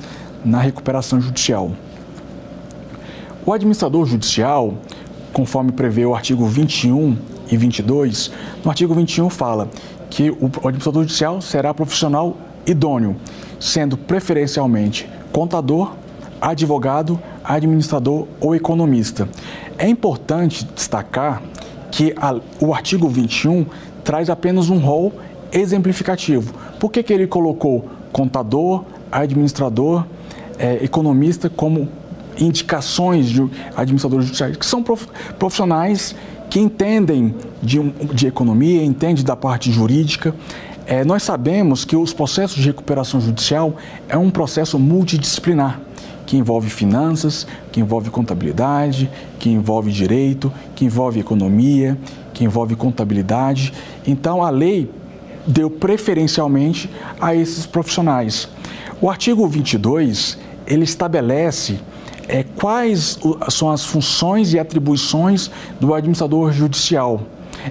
[0.44, 1.72] na recuperação judicial.
[3.46, 4.74] O administrador judicial,
[5.32, 7.16] conforme prevê o artigo 21
[7.50, 8.30] e 22,
[8.64, 9.68] no artigo 21 fala
[10.08, 13.16] que o administrador judicial será profissional idôneo,
[13.58, 15.94] sendo preferencialmente contador,
[16.40, 19.28] advogado, administrador ou economista.
[19.76, 21.42] É importante destacar
[21.90, 23.66] que a, o artigo 21
[24.02, 25.12] traz apenas um rol
[25.52, 26.54] exemplificativo.
[26.78, 30.04] Por que, que ele colocou contador, administrador,
[30.58, 31.88] é, economista como
[32.38, 34.82] indicações de administradores judiciais, que são
[35.38, 36.14] profissionais
[36.50, 37.80] que entendem de,
[38.12, 40.34] de economia, entendem da parte jurídica.
[40.86, 43.76] É, nós sabemos que os processos de recuperação judicial
[44.08, 45.80] é um processo multidisciplinar,
[46.26, 51.98] que envolve finanças, que envolve contabilidade, que envolve direito, que envolve economia,
[52.32, 53.72] que envolve contabilidade.
[54.06, 54.90] Então, a lei
[55.46, 56.90] deu preferencialmente
[57.20, 58.48] a esses profissionais.
[59.00, 61.80] O artigo 22, ele estabelece
[62.28, 63.18] é, quais
[63.50, 65.50] são as funções e atribuições
[65.80, 67.20] do administrador judicial.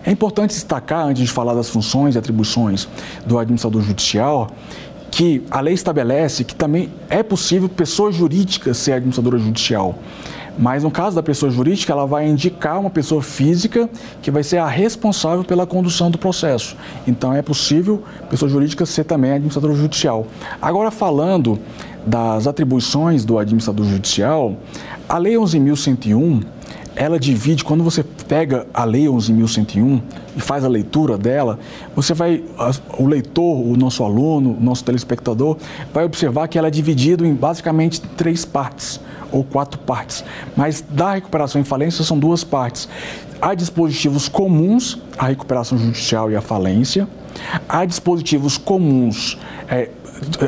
[0.06, 2.88] É importante destacar, antes de falar das funções e atribuições
[3.26, 4.50] do administrador judicial,
[5.12, 10.00] que a lei estabelece que também é possível pessoa jurídica ser administradora judicial.
[10.58, 13.90] Mas no caso da pessoa jurídica, ela vai indicar uma pessoa física
[14.22, 16.76] que vai ser a responsável pela condução do processo.
[17.08, 20.28] Então é possível pessoa jurídica ser também administrador judicial.
[20.62, 21.60] Agora falando
[22.06, 24.56] das atribuições do administrador judicial,
[25.08, 26.44] a Lei 11.101
[26.96, 30.02] ela divide, quando você pega a Lei 11.101
[30.36, 31.58] e faz a leitura dela,
[31.96, 32.44] você vai,
[32.98, 35.58] o leitor, o nosso aluno, o nosso telespectador,
[35.92, 39.00] vai observar que ela é dividida em basicamente três partes
[39.32, 40.24] ou quatro partes.
[40.56, 42.88] Mas da recuperação em falência são duas partes.
[43.42, 47.08] Há dispositivos comuns à recuperação judicial e à falência,
[47.68, 49.38] há dispositivos comuns.
[49.68, 49.90] É,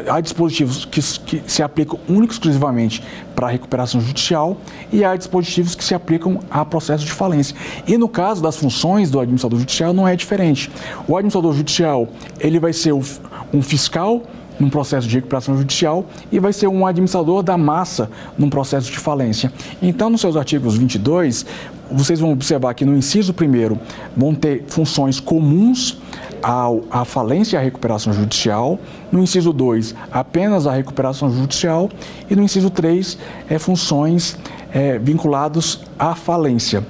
[0.08, 3.04] há dispositivos que, que se aplicam único e exclusivamente
[3.36, 4.58] para a recuperação judicial
[4.92, 7.56] e há dispositivos que se aplicam a processo de falência.
[7.88, 10.72] E no caso das funções do administrador judicial não é diferente.
[11.08, 12.08] O administrador judicial
[12.40, 14.24] ele vai ser um fiscal
[14.60, 18.98] num processo de recuperação judicial e vai ser um administrador da massa num processo de
[18.98, 19.52] falência.
[19.82, 21.46] Então, nos seus artigos 22,
[21.92, 23.80] vocês vão observar que no inciso primeiro
[24.16, 25.98] vão ter funções comuns
[26.42, 28.80] ao, à falência e à recuperação judicial.
[29.12, 31.90] No inciso 2, apenas a recuperação judicial.
[32.30, 33.18] E no inciso 3,
[33.50, 34.38] é, funções
[34.74, 36.86] é, vinculadas à falência.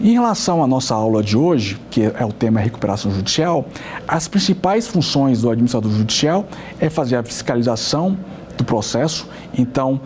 [0.00, 3.64] Em relação à nossa aula de hoje, que é o tema recuperação judicial,
[4.06, 6.44] as principais funções do administrador judicial
[6.78, 8.16] é fazer a fiscalização
[8.56, 9.28] do processo.
[9.56, 10.00] Então,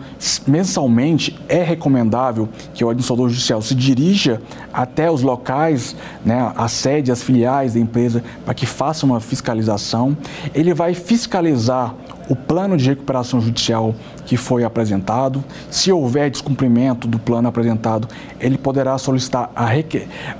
[0.47, 4.41] mensalmente é recomendável que o administrador judicial se dirija
[4.73, 5.95] até os locais,
[6.25, 10.17] né, a sede, as filiais da empresa, para que faça uma fiscalização.
[10.53, 11.95] Ele vai fiscalizar
[12.29, 13.93] o plano de recuperação judicial
[14.25, 15.43] que foi apresentado.
[15.69, 18.07] Se houver descumprimento do plano apresentado,
[18.39, 19.69] ele poderá solicitar a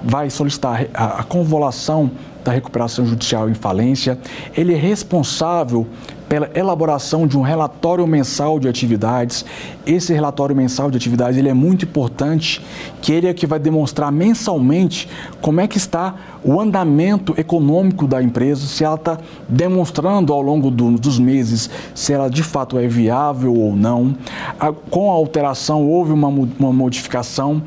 [0.03, 2.11] vai solicitar a, a convolução
[2.43, 4.17] da recuperação judicial em falência.
[4.55, 5.85] Ele é responsável
[6.31, 9.43] pela elaboração de um relatório mensal de atividades.
[9.85, 12.65] Esse relatório mensal de atividades ele é muito importante,
[13.01, 15.09] que ele é que vai demonstrar mensalmente
[15.41, 19.17] como é que está o andamento econômico da empresa, se ela está
[19.49, 24.15] demonstrando ao longo do, dos meses se ela de fato é viável ou não.
[24.57, 27.61] A, com a alteração houve uma, uma modificação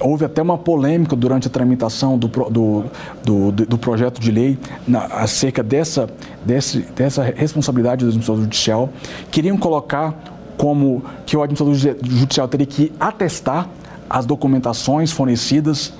[0.00, 2.84] houve até uma polêmica durante a tramitação do, do,
[3.22, 6.08] do, do projeto de lei na, acerca dessa,
[6.44, 8.90] desse, dessa responsabilidade do administrador judicial.
[9.30, 10.14] Queriam colocar
[10.56, 13.68] como que o administrador judicial teria que atestar
[14.08, 15.92] as documentações fornecidas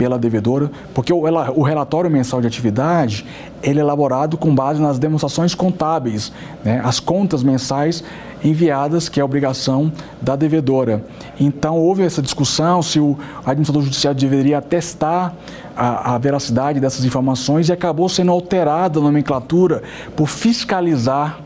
[0.00, 1.24] pela devedora, porque o,
[1.54, 3.26] o relatório mensal de atividade
[3.62, 6.32] ele é elaborado com base nas demonstrações contábeis,
[6.64, 8.02] né, as contas mensais
[8.42, 11.04] enviadas, que é obrigação da devedora.
[11.38, 15.34] Então, houve essa discussão se o administrador judicial deveria atestar
[15.76, 19.82] a, a, veracidade dessas informações e acabou sendo alterada a nomenclatura
[20.16, 21.40] por fiscalizar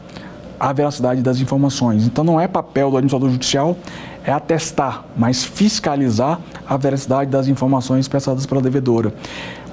[0.60, 2.06] a veracidade das informações.
[2.06, 3.76] Então, não é papel do administrador judicial
[4.24, 9.12] é atestar, mas fiscalizar a veracidade das informações prestadas pela devedora.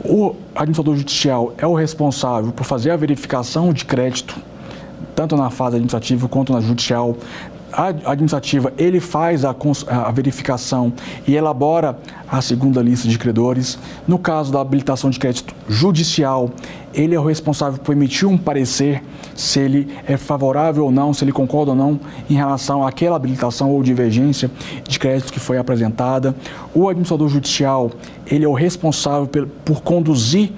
[0.04, 4.36] O administrador judicial é o responsável por fazer a verificação de crédito,
[5.16, 7.16] tanto na fase administrativa quanto na judicial,
[7.72, 9.56] administrativa, ele faz a,
[9.88, 10.94] a, verificação
[11.28, 11.98] e elabora
[12.28, 13.78] a segunda lista de credores.
[14.08, 16.50] No caso da habilitação de crédito judicial,
[16.94, 19.02] ele é o responsável por emitir um parecer
[19.36, 22.00] se ele é favorável ou não, se ele concorda ou não
[22.30, 24.52] em relação àquela habilitação ou divergência
[24.88, 26.36] de crédito que foi apresentada.
[26.74, 27.92] O administrador judicial,
[28.28, 30.52] ele é o responsável por, por conduzir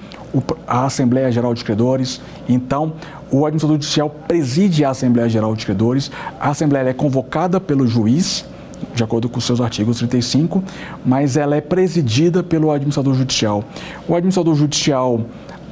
[0.68, 2.20] a Assembleia Geral de Credores.
[2.49, 2.93] Então,
[3.34, 6.12] o administrador judicial preside a Assembleia Geral de Credores.
[6.40, 8.46] A Assembleia é convocada pelo juiz,
[8.94, 10.64] de acordo com seus artigos 35,
[11.04, 13.64] mas ela é presidida pelo administrador judicial.
[14.08, 15.26] O administrador judicial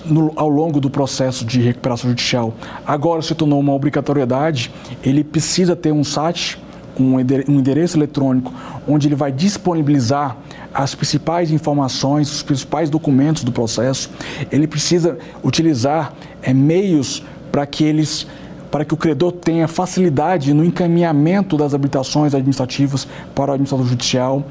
[0.03, 2.51] no, ao longo do processo de recuperação judicial,
[2.84, 4.72] agora se tornou uma obrigatoriedade,
[5.03, 6.59] ele precisa ter um site,
[6.99, 8.51] um endereço eletrônico,
[8.88, 10.36] onde ele vai disponibilizar
[10.74, 14.09] as principais informações, os principais documentos do processo.
[14.51, 18.27] Ele precisa utilizar é, meios para que eles
[18.69, 24.45] para que o credor tenha facilidade no encaminhamento das habilitações administrativas para o administrador judicial.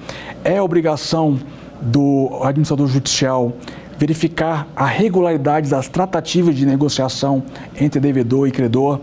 [0.44, 1.40] É obrigação
[1.80, 3.54] do administrador judicial
[4.00, 7.42] verificar a regularidade das tratativas de negociação
[7.78, 9.00] entre devedor e credor.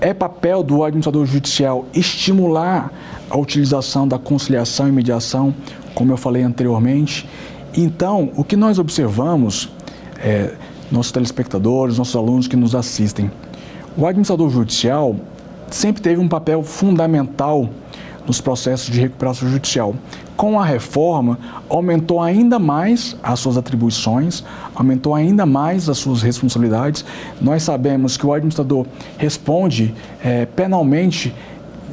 [0.00, 2.92] É papel do administrador judicial estimular
[3.30, 5.54] a utilização da conciliação e mediação,
[5.94, 7.28] como eu falei anteriormente.
[7.76, 9.68] Então, o que nós observamos,
[10.18, 10.54] é,
[10.90, 13.30] nossos telespectadores, nossos alunos que nos assistem,
[13.96, 15.16] o administrador judicial
[15.70, 17.68] sempre teve um papel fundamental
[18.26, 19.94] nos processos de recuperação judicial.
[20.36, 27.04] Com a reforma, aumentou ainda mais as suas atribuições, aumentou ainda mais as suas responsabilidades.
[27.40, 28.84] Nós sabemos que o administrador
[29.16, 31.34] responde é, penalmente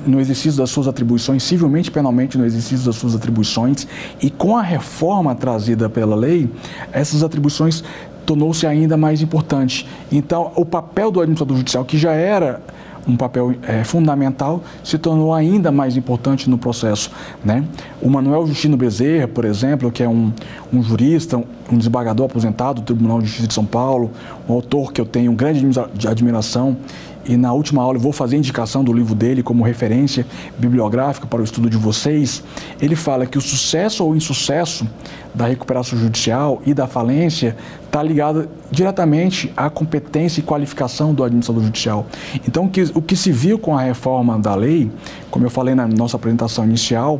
[0.05, 3.87] no exercício das suas atribuições, civilmente penalmente no exercício das suas atribuições,
[4.21, 6.49] e com a reforma trazida pela lei,
[6.91, 7.83] essas atribuições
[8.25, 9.87] tornou-se ainda mais importante.
[10.11, 12.61] Então, o papel do administrador judicial, que já era
[13.07, 17.11] um papel é, fundamental, se tornou ainda mais importante no processo.
[17.43, 17.63] Né?
[18.01, 20.31] O Manuel Justino Bezerra, por exemplo, que é um,
[20.71, 24.11] um jurista, um desembargador aposentado do Tribunal de Justiça de São Paulo,
[24.47, 25.67] um autor que eu tenho grande
[26.07, 26.77] admiração
[27.25, 30.25] e na última aula eu vou fazer indicação do livro dele como referência
[30.57, 32.43] bibliográfica para o estudo de vocês.
[32.81, 34.87] Ele fala que o sucesso ou insucesso
[35.33, 37.55] da recuperação judicial e da falência
[37.85, 42.05] está ligado diretamente à competência e qualificação do administrador judicial.
[42.47, 44.91] Então, o que se viu com a reforma da lei,
[45.29, 47.19] como eu falei na nossa apresentação inicial,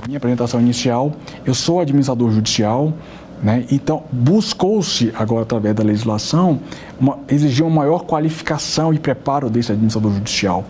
[0.00, 1.12] na minha apresentação inicial,
[1.44, 2.92] eu sou administrador judicial,
[3.42, 3.64] né?
[3.72, 6.60] Então, buscou-se, agora através da legislação,
[7.00, 10.64] uma, exigir uma maior qualificação e preparo desse administrador judicial.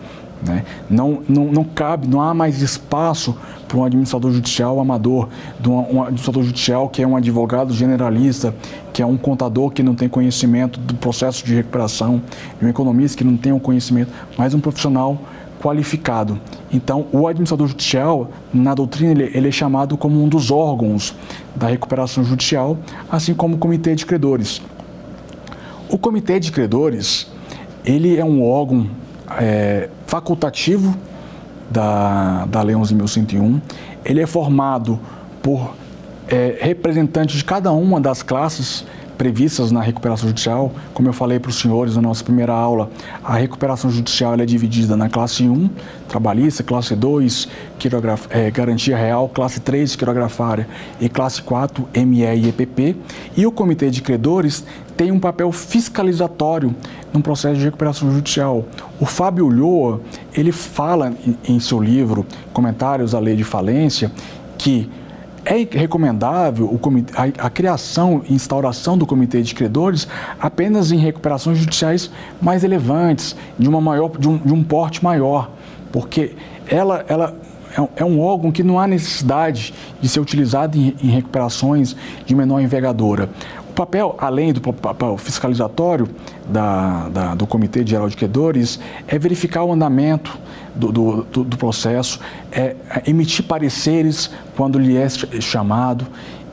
[0.45, 0.65] Né?
[0.89, 3.35] Não, não, não cabe, não há mais espaço
[3.67, 5.29] para um administrador judicial amador,
[5.59, 8.53] de um, um administrador judicial que é um advogado generalista,
[8.91, 12.21] que é um contador que não tem conhecimento do processo de recuperação,
[12.59, 15.17] de um economista que não tem o um conhecimento, mas um profissional
[15.61, 16.39] qualificado.
[16.73, 21.15] Então, o administrador judicial, na doutrina, ele, ele, é chamado como um dos órgãos
[21.55, 22.77] da recuperação judicial,
[23.09, 24.61] assim como o comitê de credores.
[25.89, 27.31] O comitê de credores,
[27.85, 28.89] ele é um órgão
[29.39, 30.95] é, facultativo
[31.71, 33.59] da, da Lei 11.101.
[34.05, 34.99] Ele é formado
[35.41, 35.73] por
[36.27, 38.85] é, representantes de cada uma das classes
[39.17, 40.71] previstas na recuperação judicial.
[40.93, 42.89] Como eu falei para os senhores na nossa primeira aula,
[43.23, 45.69] a recuperação judicial é dividida na classe 1,
[46.07, 47.47] trabalhista, classe 2,
[48.29, 50.67] é, garantia real, classe 3, quirografária
[50.99, 52.95] e classe 4, ME e EPP.
[53.35, 54.63] E o Comitê de Credores
[54.95, 56.75] tem um papel fiscalizatório
[57.11, 58.65] no processo de recuperação judicial.
[58.99, 60.01] O Fábio Ulloa,
[60.33, 61.13] ele fala
[61.47, 64.11] em seu livro Comentários à Lei de Falência
[64.57, 64.89] que
[65.45, 70.07] é recomendável o comitê, a, a, criação e instauração do comitê de credores
[70.39, 72.09] apenas em recuperações judiciais
[72.41, 75.51] mais relevantes, de, uma maior, de, um, de um porte maior,
[75.91, 76.35] porque
[76.67, 77.35] ela, ela
[77.77, 82.35] é, é um órgão que não há necessidade de ser utilizado em, em recuperações de
[82.35, 83.29] menor envergadura.
[83.69, 86.07] O papel, além do papel fiscalizatório
[86.47, 90.37] da, da, do Comitê Geral de Credores, é verificar o andamento
[90.75, 92.19] do, do, do, processo,
[92.51, 95.07] é, é emitir pareceres quando lhe é
[95.39, 96.07] chamado.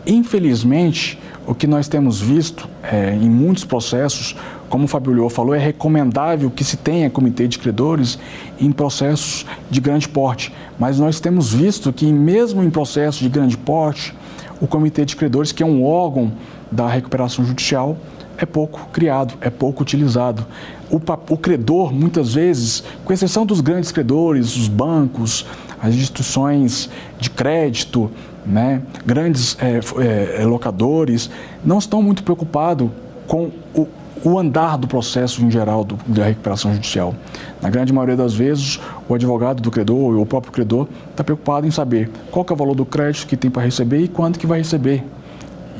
[0.06, 4.36] Infelizmente, o que nós temos visto é, em muitos processos,
[4.68, 8.18] como o Fabio Lhou falou, é recomendável que se tenha comitê de credores
[8.58, 10.52] em processos de grande porte.
[10.78, 14.14] Mas nós temos visto que, mesmo em processos de grande porte,
[14.60, 16.32] o comitê de credores, que é um órgão
[16.70, 17.96] da recuperação judicial,
[18.40, 20.46] é pouco criado, é pouco utilizado.
[20.90, 25.46] O, o, credor, muitas vezes, com exceção dos grandes credores, os bancos,
[25.80, 26.88] as instituições
[27.18, 28.10] de crédito,
[28.44, 31.30] né, grandes é, é, locadores,
[31.62, 32.88] não estão muito preocupados
[33.26, 33.86] com o,
[34.24, 37.14] o andar do processo em geral do, da recuperação judicial.
[37.60, 41.66] Na grande maioria das vezes, o advogado do credor ou o próprio credor está preocupado
[41.66, 44.46] em saber qual é o valor do crédito que tem para receber e quanto que
[44.46, 45.04] vai receber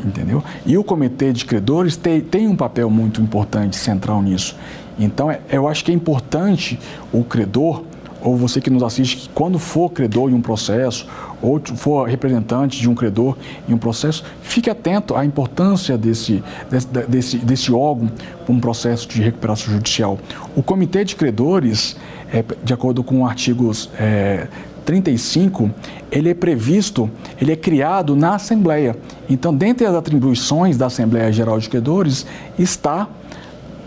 [0.04, 0.42] entendeu?
[0.64, 4.56] E o comitê de credores tem, tem um papel muito importante, central nisso.
[4.98, 6.78] Então, é, eu acho que é importante
[7.12, 7.82] o credor,
[8.22, 11.06] ou você que nos assiste, que quando for credor em um processo,
[11.40, 13.36] ou for representante de um credor
[13.66, 18.10] em um processo, fique atento à importância desse, desse, desse, desse órgão
[18.44, 20.18] para um processo de recuperação judicial.
[20.54, 21.96] O comitê de credores,
[22.30, 24.48] é, de acordo com artigos é,
[24.84, 25.70] 35,
[26.10, 27.10] ele é previsto,
[27.40, 28.96] ele é criado na Assembleia.
[29.28, 32.26] Então, dentre as atribuições da Assembleia Geral de Credores
[32.58, 33.08] está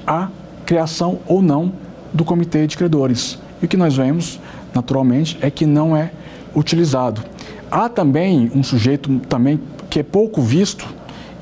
[0.06, 0.30] a
[0.66, 1.74] criação ou não
[2.14, 3.40] do Comitê de Credores.
[3.62, 4.40] E o que nós vemos,
[4.74, 6.12] naturalmente, é que não é
[6.56, 7.24] utilizado.
[7.72, 10.88] Há também um sujeito também que é pouco visto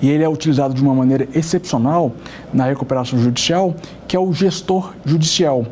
[0.01, 2.11] e ele é utilizado de uma maneira excepcional
[2.53, 3.75] na recuperação judicial,
[4.07, 5.65] que é o gestor judicial.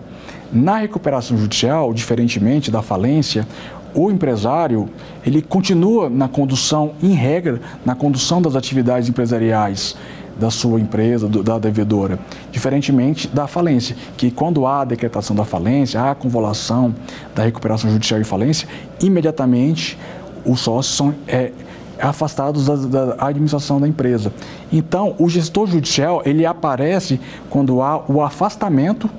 [0.52, 3.48] Na recuperação judicial, diferentemente da falência,
[3.94, 4.90] o empresário
[5.26, 9.96] ele continua na condução, em regra, na condução das atividades empresariais
[10.40, 12.18] da sua empresa, do, da devedora,
[12.52, 16.96] diferentemente da falência, que quando há a decretação da falência, há a convolução
[17.36, 18.68] da recuperação judicial e falência,
[19.02, 19.98] imediatamente
[20.46, 21.52] os sócios são é,
[22.00, 24.32] afastados da, da, administração da empresa.
[24.72, 27.20] Então, o gestor judicial ele aparece
[27.50, 29.10] quando há o afastamento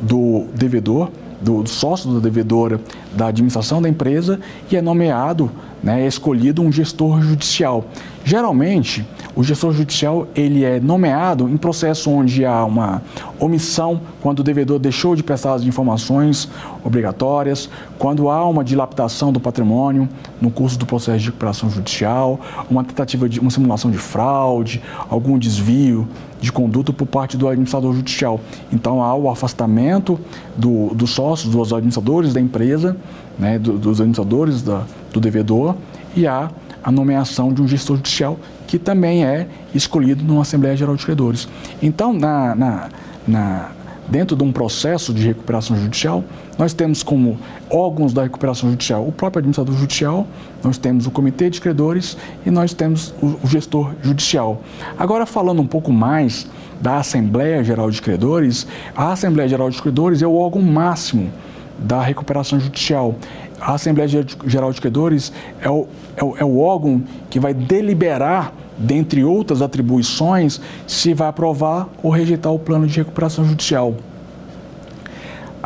[0.00, 2.80] do devedor do, sócio da devedora
[3.14, 4.40] da administração da empresa
[4.70, 5.50] e é nomeado
[5.82, 7.84] né, é escolhido um gestor judicial.
[8.24, 13.02] Geralmente, o gestor judicial ele é nomeado em processo onde há uma
[13.38, 16.48] omissão, quando o devedor deixou de prestar as informações
[16.82, 17.68] obrigatórias,
[17.98, 20.08] quando há uma dilapidação do patrimônio
[20.40, 25.38] no curso do processo de recuperação judicial, uma tentativa de uma simulação de fraude, algum
[25.38, 26.08] desvio
[26.40, 28.40] de conduta por parte do administrador judicial.
[28.72, 30.18] Então há o afastamento
[30.56, 32.96] do, dos sócios, dos administradores da empresa,
[33.38, 34.82] né, do, dos administradores da,
[35.12, 35.74] do devedor
[36.14, 36.50] e há
[36.82, 41.48] a nomeação de um gestor judicial que também é escolhido numa Assembleia Geral de Credores.
[41.82, 42.88] Então, na, na,
[43.26, 43.70] na,
[44.08, 46.24] dentro de um processo de recuperação judicial,
[46.58, 47.38] nós temos como
[47.70, 50.26] órgãos da recuperação judicial o próprio administrador judicial,
[50.62, 54.62] nós temos o comitê de credores e nós temos o, gestor judicial.
[54.98, 56.46] Agora, falando um pouco mais
[56.80, 61.30] da Assembleia Geral de Credores, a Assembleia Geral de Credores é o órgão máximo
[61.78, 63.14] da recuperação judicial
[63.60, 64.08] a Assembleia
[64.46, 65.86] Geral de Credores é o,
[66.16, 72.10] é o, é o órgão que vai deliberar, dentre outras atribuições, se vai aprovar ou
[72.10, 73.94] rejeitar o plano de recuperação judicial.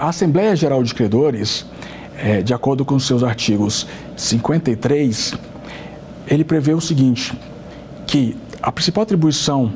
[0.01, 1.67] A Assembleia Geral de Credores,
[2.17, 3.87] é, de acordo com os seus artigos
[4.17, 5.35] 53,
[6.27, 7.39] ele prevê o seguinte,
[8.07, 9.71] que a principal atribuição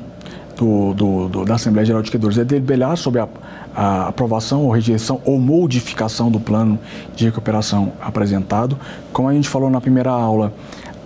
[0.57, 3.29] do, do, do, da Assembleia Geral de Credores é deliberar sobre a
[3.77, 6.79] a aprovação ou rejeição ou modificação do plano
[7.17, 8.79] de recuperação apresentado.
[9.13, 10.55] Como a gente falou na primeira aula,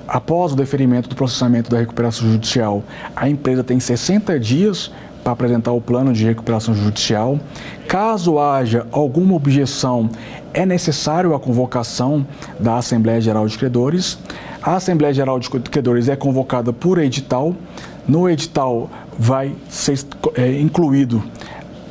[0.06, 2.84] após o deferimento do processamento da recuperação judicial,
[3.16, 4.90] a empresa tem 60 dias
[5.24, 7.38] para apresentar o plano de recuperação judicial.
[7.88, 10.10] Caso haja alguma objeção,
[10.52, 12.26] é necessário a convocação
[12.60, 14.18] da Assembleia Geral de Credores.
[14.62, 17.54] A Assembleia Geral de Credores é convocada por edital.
[18.06, 19.98] No edital vai ser
[20.34, 21.22] é, incluído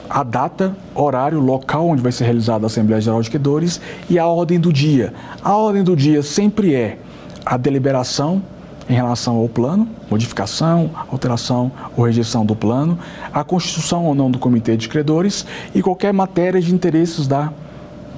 [0.07, 4.27] a data, horário, local onde vai ser realizada a Assembleia Geral de Credores e a
[4.27, 5.11] ordem do dia.
[5.43, 6.99] A ordem do dia sempre é
[7.43, 8.43] a deliberação
[8.89, 12.97] em relação ao plano, modificação, alteração ou rejeição do plano,
[13.33, 17.51] a constituição ou não do comitê de credores e qualquer matéria de interesses da,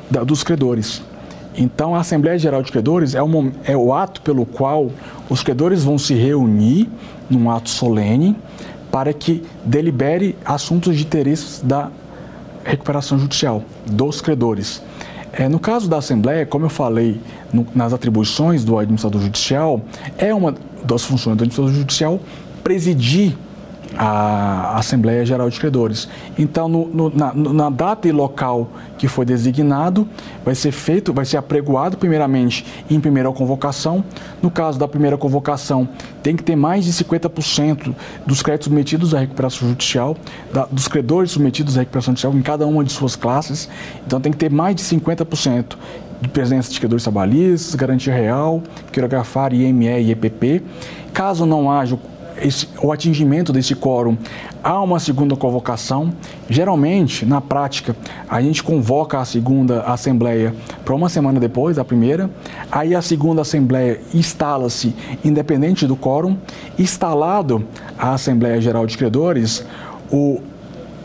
[0.09, 1.01] da dos credores.
[1.57, 3.19] Então, a Assembleia Geral de Credores é,
[3.65, 4.91] é o ato pelo qual
[5.29, 6.87] os credores vão se reunir
[7.29, 8.35] num ato solene
[8.91, 11.89] para que delibere assuntos de interesses da
[12.63, 14.81] recuperação judicial dos credores.
[15.39, 17.17] É, no caso da Assembleia, como eu falei
[17.53, 19.79] no, nas atribuições do administrador judicial,
[20.17, 22.19] é uma das funções do administrador judicial
[22.61, 23.37] presidir
[23.97, 26.07] a Assembleia Geral de Credores.
[26.37, 30.07] Então, no, no, na, na, data e local que foi designado,
[30.43, 34.03] vai ser feito, vai ser apregoado primeiramente em primeira convocação.
[34.41, 35.87] No caso da primeira convocação,
[36.21, 40.15] tem que ter mais de 50% dos créditos submetidos à recuperação judicial,
[40.53, 43.69] da, dos credores submetidos à recuperação judicial em cada uma de suas classes.
[44.05, 45.75] Então, tem que ter mais de 50%
[46.21, 48.61] de presença de credores trabalhistas, garantia real,
[48.91, 50.61] quirografar, IME e EPP.
[51.13, 51.97] Caso não haja
[52.41, 54.17] esse, o atingimento desse quórum
[54.63, 56.13] há uma segunda convocação.
[56.49, 57.95] Geralmente, na prática,
[58.29, 62.29] a gente convoca a segunda assembleia para uma semana depois da primeira.
[62.71, 66.37] Aí a segunda assembleia instala-se independente do quórum.
[66.77, 67.63] Instalado
[67.97, 69.65] a Assembleia Geral de Credores,
[70.11, 70.41] o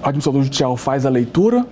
[0.03, 1.66] administrador judicial faz a leitura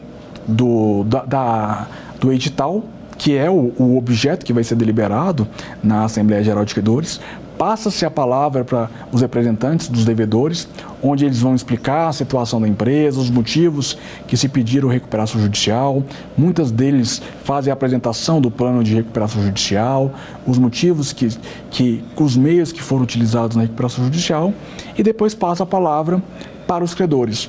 [0.47, 1.87] do, da, da
[2.19, 2.83] do edital
[3.23, 5.47] que é o, o, objeto que vai ser deliberado
[5.81, 7.21] na Assembleia Geral de Credores,
[7.63, 10.67] passa-se a palavra para os representantes dos devedores,
[11.01, 13.97] onde eles vão explicar a situação da empresa, os motivos
[14.27, 16.03] que se pediram recuperação judicial.
[16.37, 20.11] Muitas deles fazem a apresentação do plano de recuperação judicial,
[20.45, 21.29] os motivos que,
[21.71, 24.53] que os meios que foram utilizados na recuperação judicial
[24.99, 26.21] e depois passa a palavra
[26.67, 27.49] para os credores.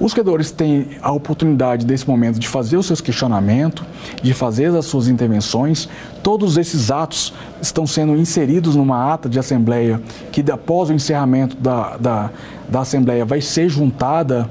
[0.00, 3.84] Os credores têm a oportunidade, desse momento, de fazer os seus questionamentos,
[4.22, 5.88] de fazer as suas intervenções.
[6.22, 11.96] Todos esses atos estão sendo inseridos numa ata de assembleia que, após o encerramento da,
[11.96, 12.30] da,
[12.68, 14.48] da assembleia, vai ser juntada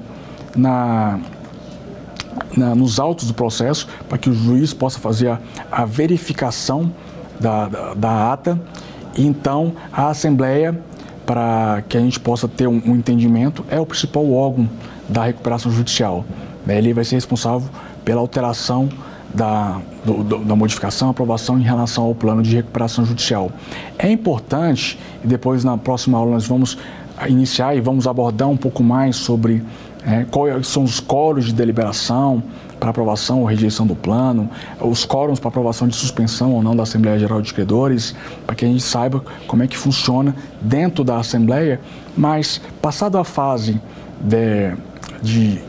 [0.53, 1.19] na,
[2.55, 5.39] na, nos autos do processo, para que o juiz possa fazer a,
[5.71, 6.91] a verificação
[7.39, 8.59] da, da, da ata.
[9.17, 10.77] Então, a assembleia,
[11.25, 14.69] para que a gente possa ter um, um entendimento, é o principal órgão
[15.07, 16.25] da recuperação judicial.
[16.65, 16.77] Né?
[16.77, 17.69] Ele vai ser responsável
[18.03, 18.89] pela alteração
[19.33, 23.51] da, do, da modificação, aprovação em relação ao plano de recuperação judicial.
[23.97, 26.77] É importante, e depois na próxima aula nós vamos
[27.27, 29.63] iniciar e vamos abordar um pouco mais sobre
[30.05, 32.43] é, quais são os quóruns de deliberação
[32.79, 34.49] para aprovação ou rejeição do plano,
[34.79, 38.63] os quóruns para aprovação de suspensão ou não da Assembleia Geral de Credores, para que
[38.63, 41.81] a gente saiba como é que funciona dentro da Assembleia,
[42.15, 43.81] mas passada a fase
[44.21, 44.75] de,
[45.21, 45.61] de,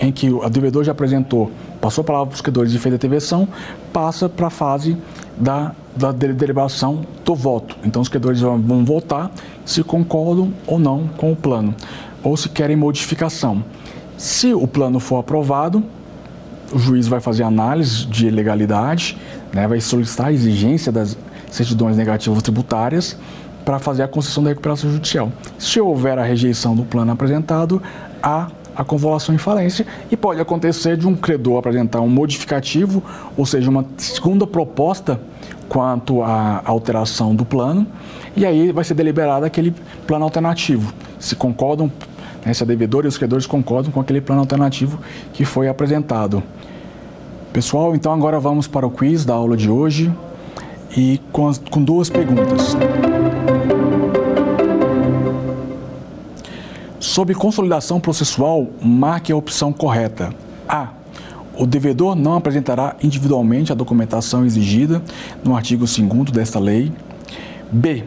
[0.00, 1.50] em que o devedor já apresentou,
[1.80, 3.48] passou a palavra para os credores e fez a intervenção,
[3.92, 4.96] passa para a fase
[5.36, 7.76] da da deliberação do voto.
[7.84, 9.30] Então, os credores vão votar
[9.64, 11.74] se concordam ou não com o plano,
[12.22, 13.64] ou se querem modificação.
[14.16, 15.82] Se o plano for aprovado,
[16.72, 19.18] o juiz vai fazer análise de legalidade,
[19.52, 21.16] né, vai solicitar a exigência das
[21.50, 23.16] certidões negativas tributárias
[23.64, 25.32] para fazer a concessão da recuperação judicial.
[25.58, 27.82] Se houver a rejeição do plano apresentado,
[28.22, 28.48] há
[28.80, 33.02] a convolução em falência e pode acontecer de um credor apresentar um modificativo,
[33.36, 35.20] ou seja, uma segunda proposta
[35.68, 37.86] quanto à alteração do plano,
[38.34, 39.74] e aí vai ser deliberado aquele
[40.06, 40.94] plano alternativo.
[41.18, 41.92] Se concordam,
[42.44, 44.98] né, se a devedora e os credores concordam com aquele plano alternativo
[45.34, 46.42] que foi apresentado.
[47.52, 50.10] Pessoal, então agora vamos para o quiz da aula de hoje
[50.96, 52.74] e com, as, com duas perguntas.
[57.10, 60.32] Sobre consolidação processual, marque a opção correta.
[60.68, 60.90] A.
[61.58, 65.02] O devedor não apresentará individualmente a documentação exigida
[65.42, 66.92] no artigo 2 desta lei.
[67.72, 68.04] B.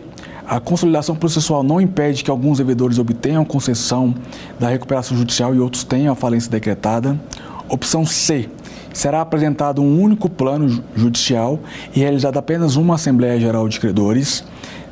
[0.48, 4.16] A consolidação processual não impede que alguns devedores obtenham concessão
[4.58, 7.20] da recuperação judicial e outros tenham a falência decretada.
[7.68, 8.50] Opção C
[8.94, 11.60] será apresentado um único plano judicial
[11.94, 14.46] e realizada apenas uma Assembleia Geral de Credores.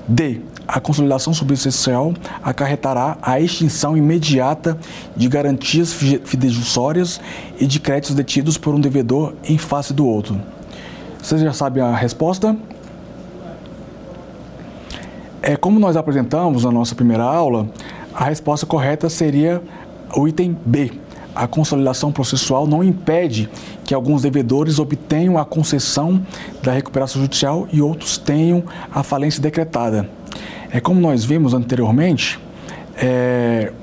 [0.05, 0.41] D.
[0.73, 4.77] A consolidação substancial acarretará a extinção imediata
[5.17, 7.19] de garantias fidejussórias
[7.59, 10.39] e de créditos detidos por um devedor em face do outro.
[11.21, 12.55] Vocês já sabem a resposta?
[15.41, 17.67] É, como nós apresentamos na nossa primeira aula,
[18.13, 19.61] a resposta correta seria
[20.15, 20.89] o item B,
[21.35, 23.49] a consolidação processual não impede
[23.83, 26.25] que alguns devedores obtenham a concessão
[26.61, 28.63] da recuperação judicial e outros tenham
[28.93, 30.20] a falência decretada.
[30.73, 32.39] É como nós vimos anteriormente,
[32.95, 33.73] é,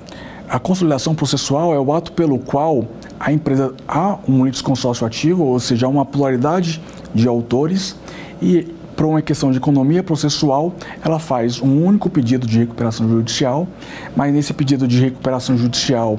[0.49, 2.87] a consolidação processual é o ato pelo qual
[3.21, 6.81] a empresa há um litisconsórcio ativo, ou seja, há uma pluralidade
[7.15, 7.95] de autores
[8.41, 10.75] e para uma questão de economia processual,
[11.05, 13.69] ela faz um único pedido de recuperação judicial,
[14.17, 16.19] mas nesse pedido de recuperação judicial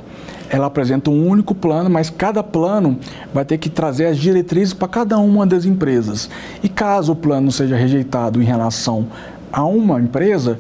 [0.49, 2.97] ela apresenta um único plano, mas cada plano
[3.33, 6.29] vai ter que trazer as diretrizes para cada uma das empresas.
[6.63, 9.07] E caso o plano seja rejeitado em relação
[9.51, 10.59] a uma empresa,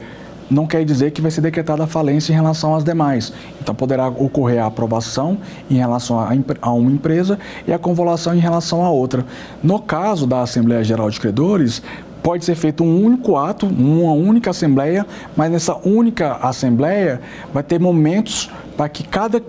[0.49, 3.31] não quer dizer que vai ser decretada a falência em relação às demais.
[3.61, 5.37] Então, poderá ocorrer a aprovação
[5.69, 7.37] em relação a, uma empresa
[7.67, 9.25] e a convolução em relação a outra.
[9.61, 11.83] No caso da Assembleia Geral de Credores,
[12.23, 15.05] pode ser feito um único ato, uma única assembleia,
[15.37, 17.21] mas nessa única assembleia
[17.53, 19.41] vai ter momentos para que cada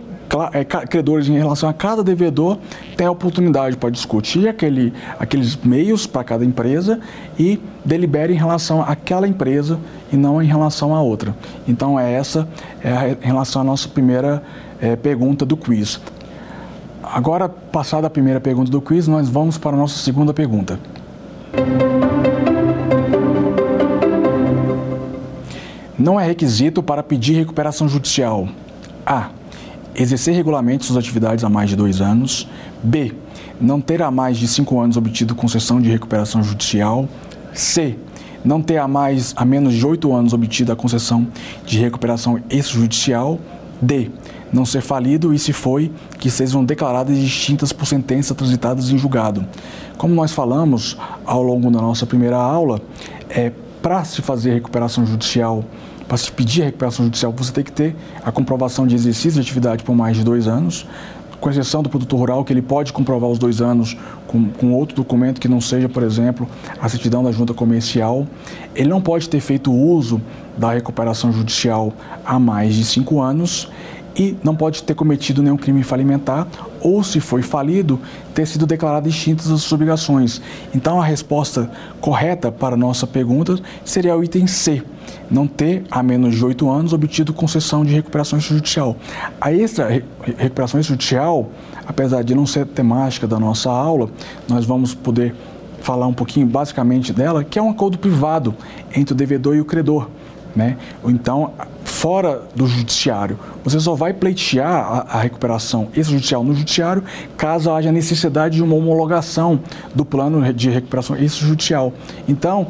[0.89, 2.59] credores em relação a cada devedor
[2.97, 7.01] tem a oportunidade para discutir aquele, aqueles meios para cada empresa
[7.39, 9.79] e delibere em relação àquela empresa
[10.13, 11.35] e não em relação à outra.
[11.67, 12.49] Então, é essa
[12.83, 14.43] é a, em relação à nossa primeira
[14.81, 16.01] é, pergunta do quiz.
[17.03, 20.79] Agora, passada a primeira pergunta do quiz, nós vamos para a nossa segunda pergunta.
[25.99, 28.49] Não é requisito para pedir recuperação judicial.
[29.05, 29.31] A
[29.95, 32.49] exercer regularmente suas atividades há mais de dois anos.
[32.83, 33.13] B.
[33.61, 37.09] Não ter há mais de cinco anos obtido concessão de recuperação judicial.
[37.53, 37.97] C.
[38.45, 41.27] Não ter há mais a menos de oito anos obtido a concessão
[41.67, 43.39] de recuperação extrajudicial.
[43.83, 44.11] D.
[44.53, 49.45] Não ser falido e, se foi, que sejam declaradas distintas por sentenças transitadas em julgado.
[49.97, 52.81] Como nós falamos ao longo da nossa primeira aula,
[53.29, 55.65] é, para se fazer recuperação judicial
[56.11, 57.95] para se pedir a recuperação judicial, você tem que ter
[58.25, 60.85] a comprovação de exercício de atividade por mais de dois anos,
[61.41, 63.97] com exceção do produtor rural, que ele pode comprovar os dois anos
[64.27, 66.49] com, com, outro documento que não seja, por exemplo,
[66.81, 68.27] a certidão da junta comercial.
[68.75, 70.21] Ele não pode ter feito uso
[70.59, 71.93] da recuperação judicial
[72.27, 73.71] há mais de cinco anos
[74.17, 76.47] e não pode ter cometido nenhum crime falimentar
[76.81, 78.01] ou, se foi falido,
[78.35, 80.41] ter sido declarado extintas as suas obrigações.
[80.75, 84.83] Então, a resposta correta para a nossa pergunta seria o item C,
[85.31, 88.97] não ter, há menos de oito anos, obtido concessão de recuperação judicial.
[89.41, 89.89] A extra
[90.37, 91.51] recuperação judicial,
[91.87, 94.11] apesar de não ser temática da nossa aula,
[94.49, 95.35] nós vamos poder
[95.81, 98.55] falar um pouquinho basicamente dela, que é um acordo privado
[98.95, 100.09] entre o devedor e o credor.
[100.55, 100.77] Né?
[101.05, 101.53] Então,
[101.85, 107.05] fora do judiciário, você só vai pleitear a, a recuperação extrajudicial no judiciário
[107.37, 109.61] caso haja necessidade de uma homologação
[109.95, 111.93] do plano de recuperação extrajudicial.
[112.29, 112.67] Então,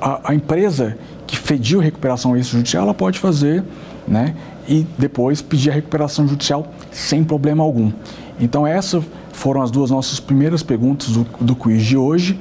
[0.00, 3.62] a, a empresa que pediu recuperação extrajudicial, ela pode fazer,
[4.06, 4.34] né?
[4.66, 7.92] E depois pedir a recuperação judicial sem problema algum.
[8.40, 9.02] Então, essas
[9.32, 12.38] foram as duas nossas primeiras perguntas do, do quiz de hoje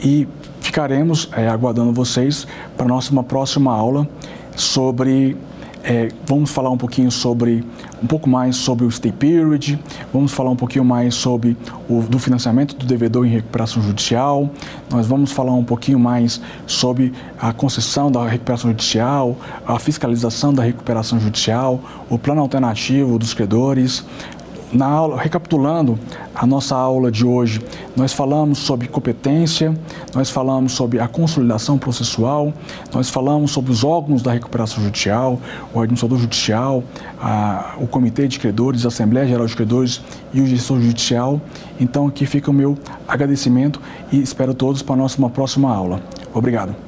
[0.00, 0.26] e
[0.68, 2.46] ficaremos é, aguardando vocês
[2.76, 4.06] para nossa próxima aula
[4.54, 5.34] sobre
[5.80, 7.64] É, vamos falar um pouquinho sobre,
[8.02, 9.78] um pouco mais sobre o stay period,
[10.12, 11.56] vamos falar um pouquinho mais sobre
[11.88, 14.50] o do financiamento do devedor em recuperação judicial,
[14.90, 20.64] nós vamos falar um pouquinho mais sobre a concessão da recuperação judicial, a fiscalização da
[20.64, 24.04] recuperação judicial, o plano alternativo dos credores,
[24.72, 25.98] na aula, recapitulando
[26.34, 27.60] a nossa aula de hoje,
[27.96, 29.74] nós falamos sobre competência,
[30.14, 32.52] nós falamos sobre a consolidação processual,
[32.92, 35.40] nós falamos sobre os órgãos da recuperação judicial,
[35.72, 36.84] o administrador judicial,
[37.20, 40.00] a, o comitê de credores, a Assembleia Geral de Credores
[40.32, 41.40] e o gestor judicial.
[41.80, 43.80] Então aqui fica o meu agradecimento
[44.12, 46.00] e espero todos para a nossa próxima aula.
[46.34, 46.87] Obrigado.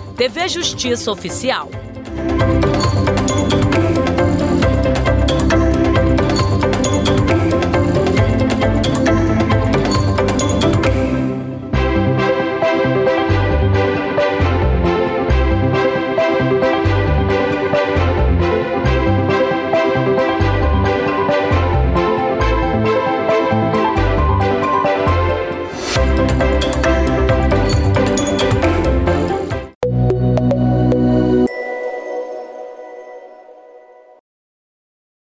[0.15, 1.69] TV Justiça Oficial.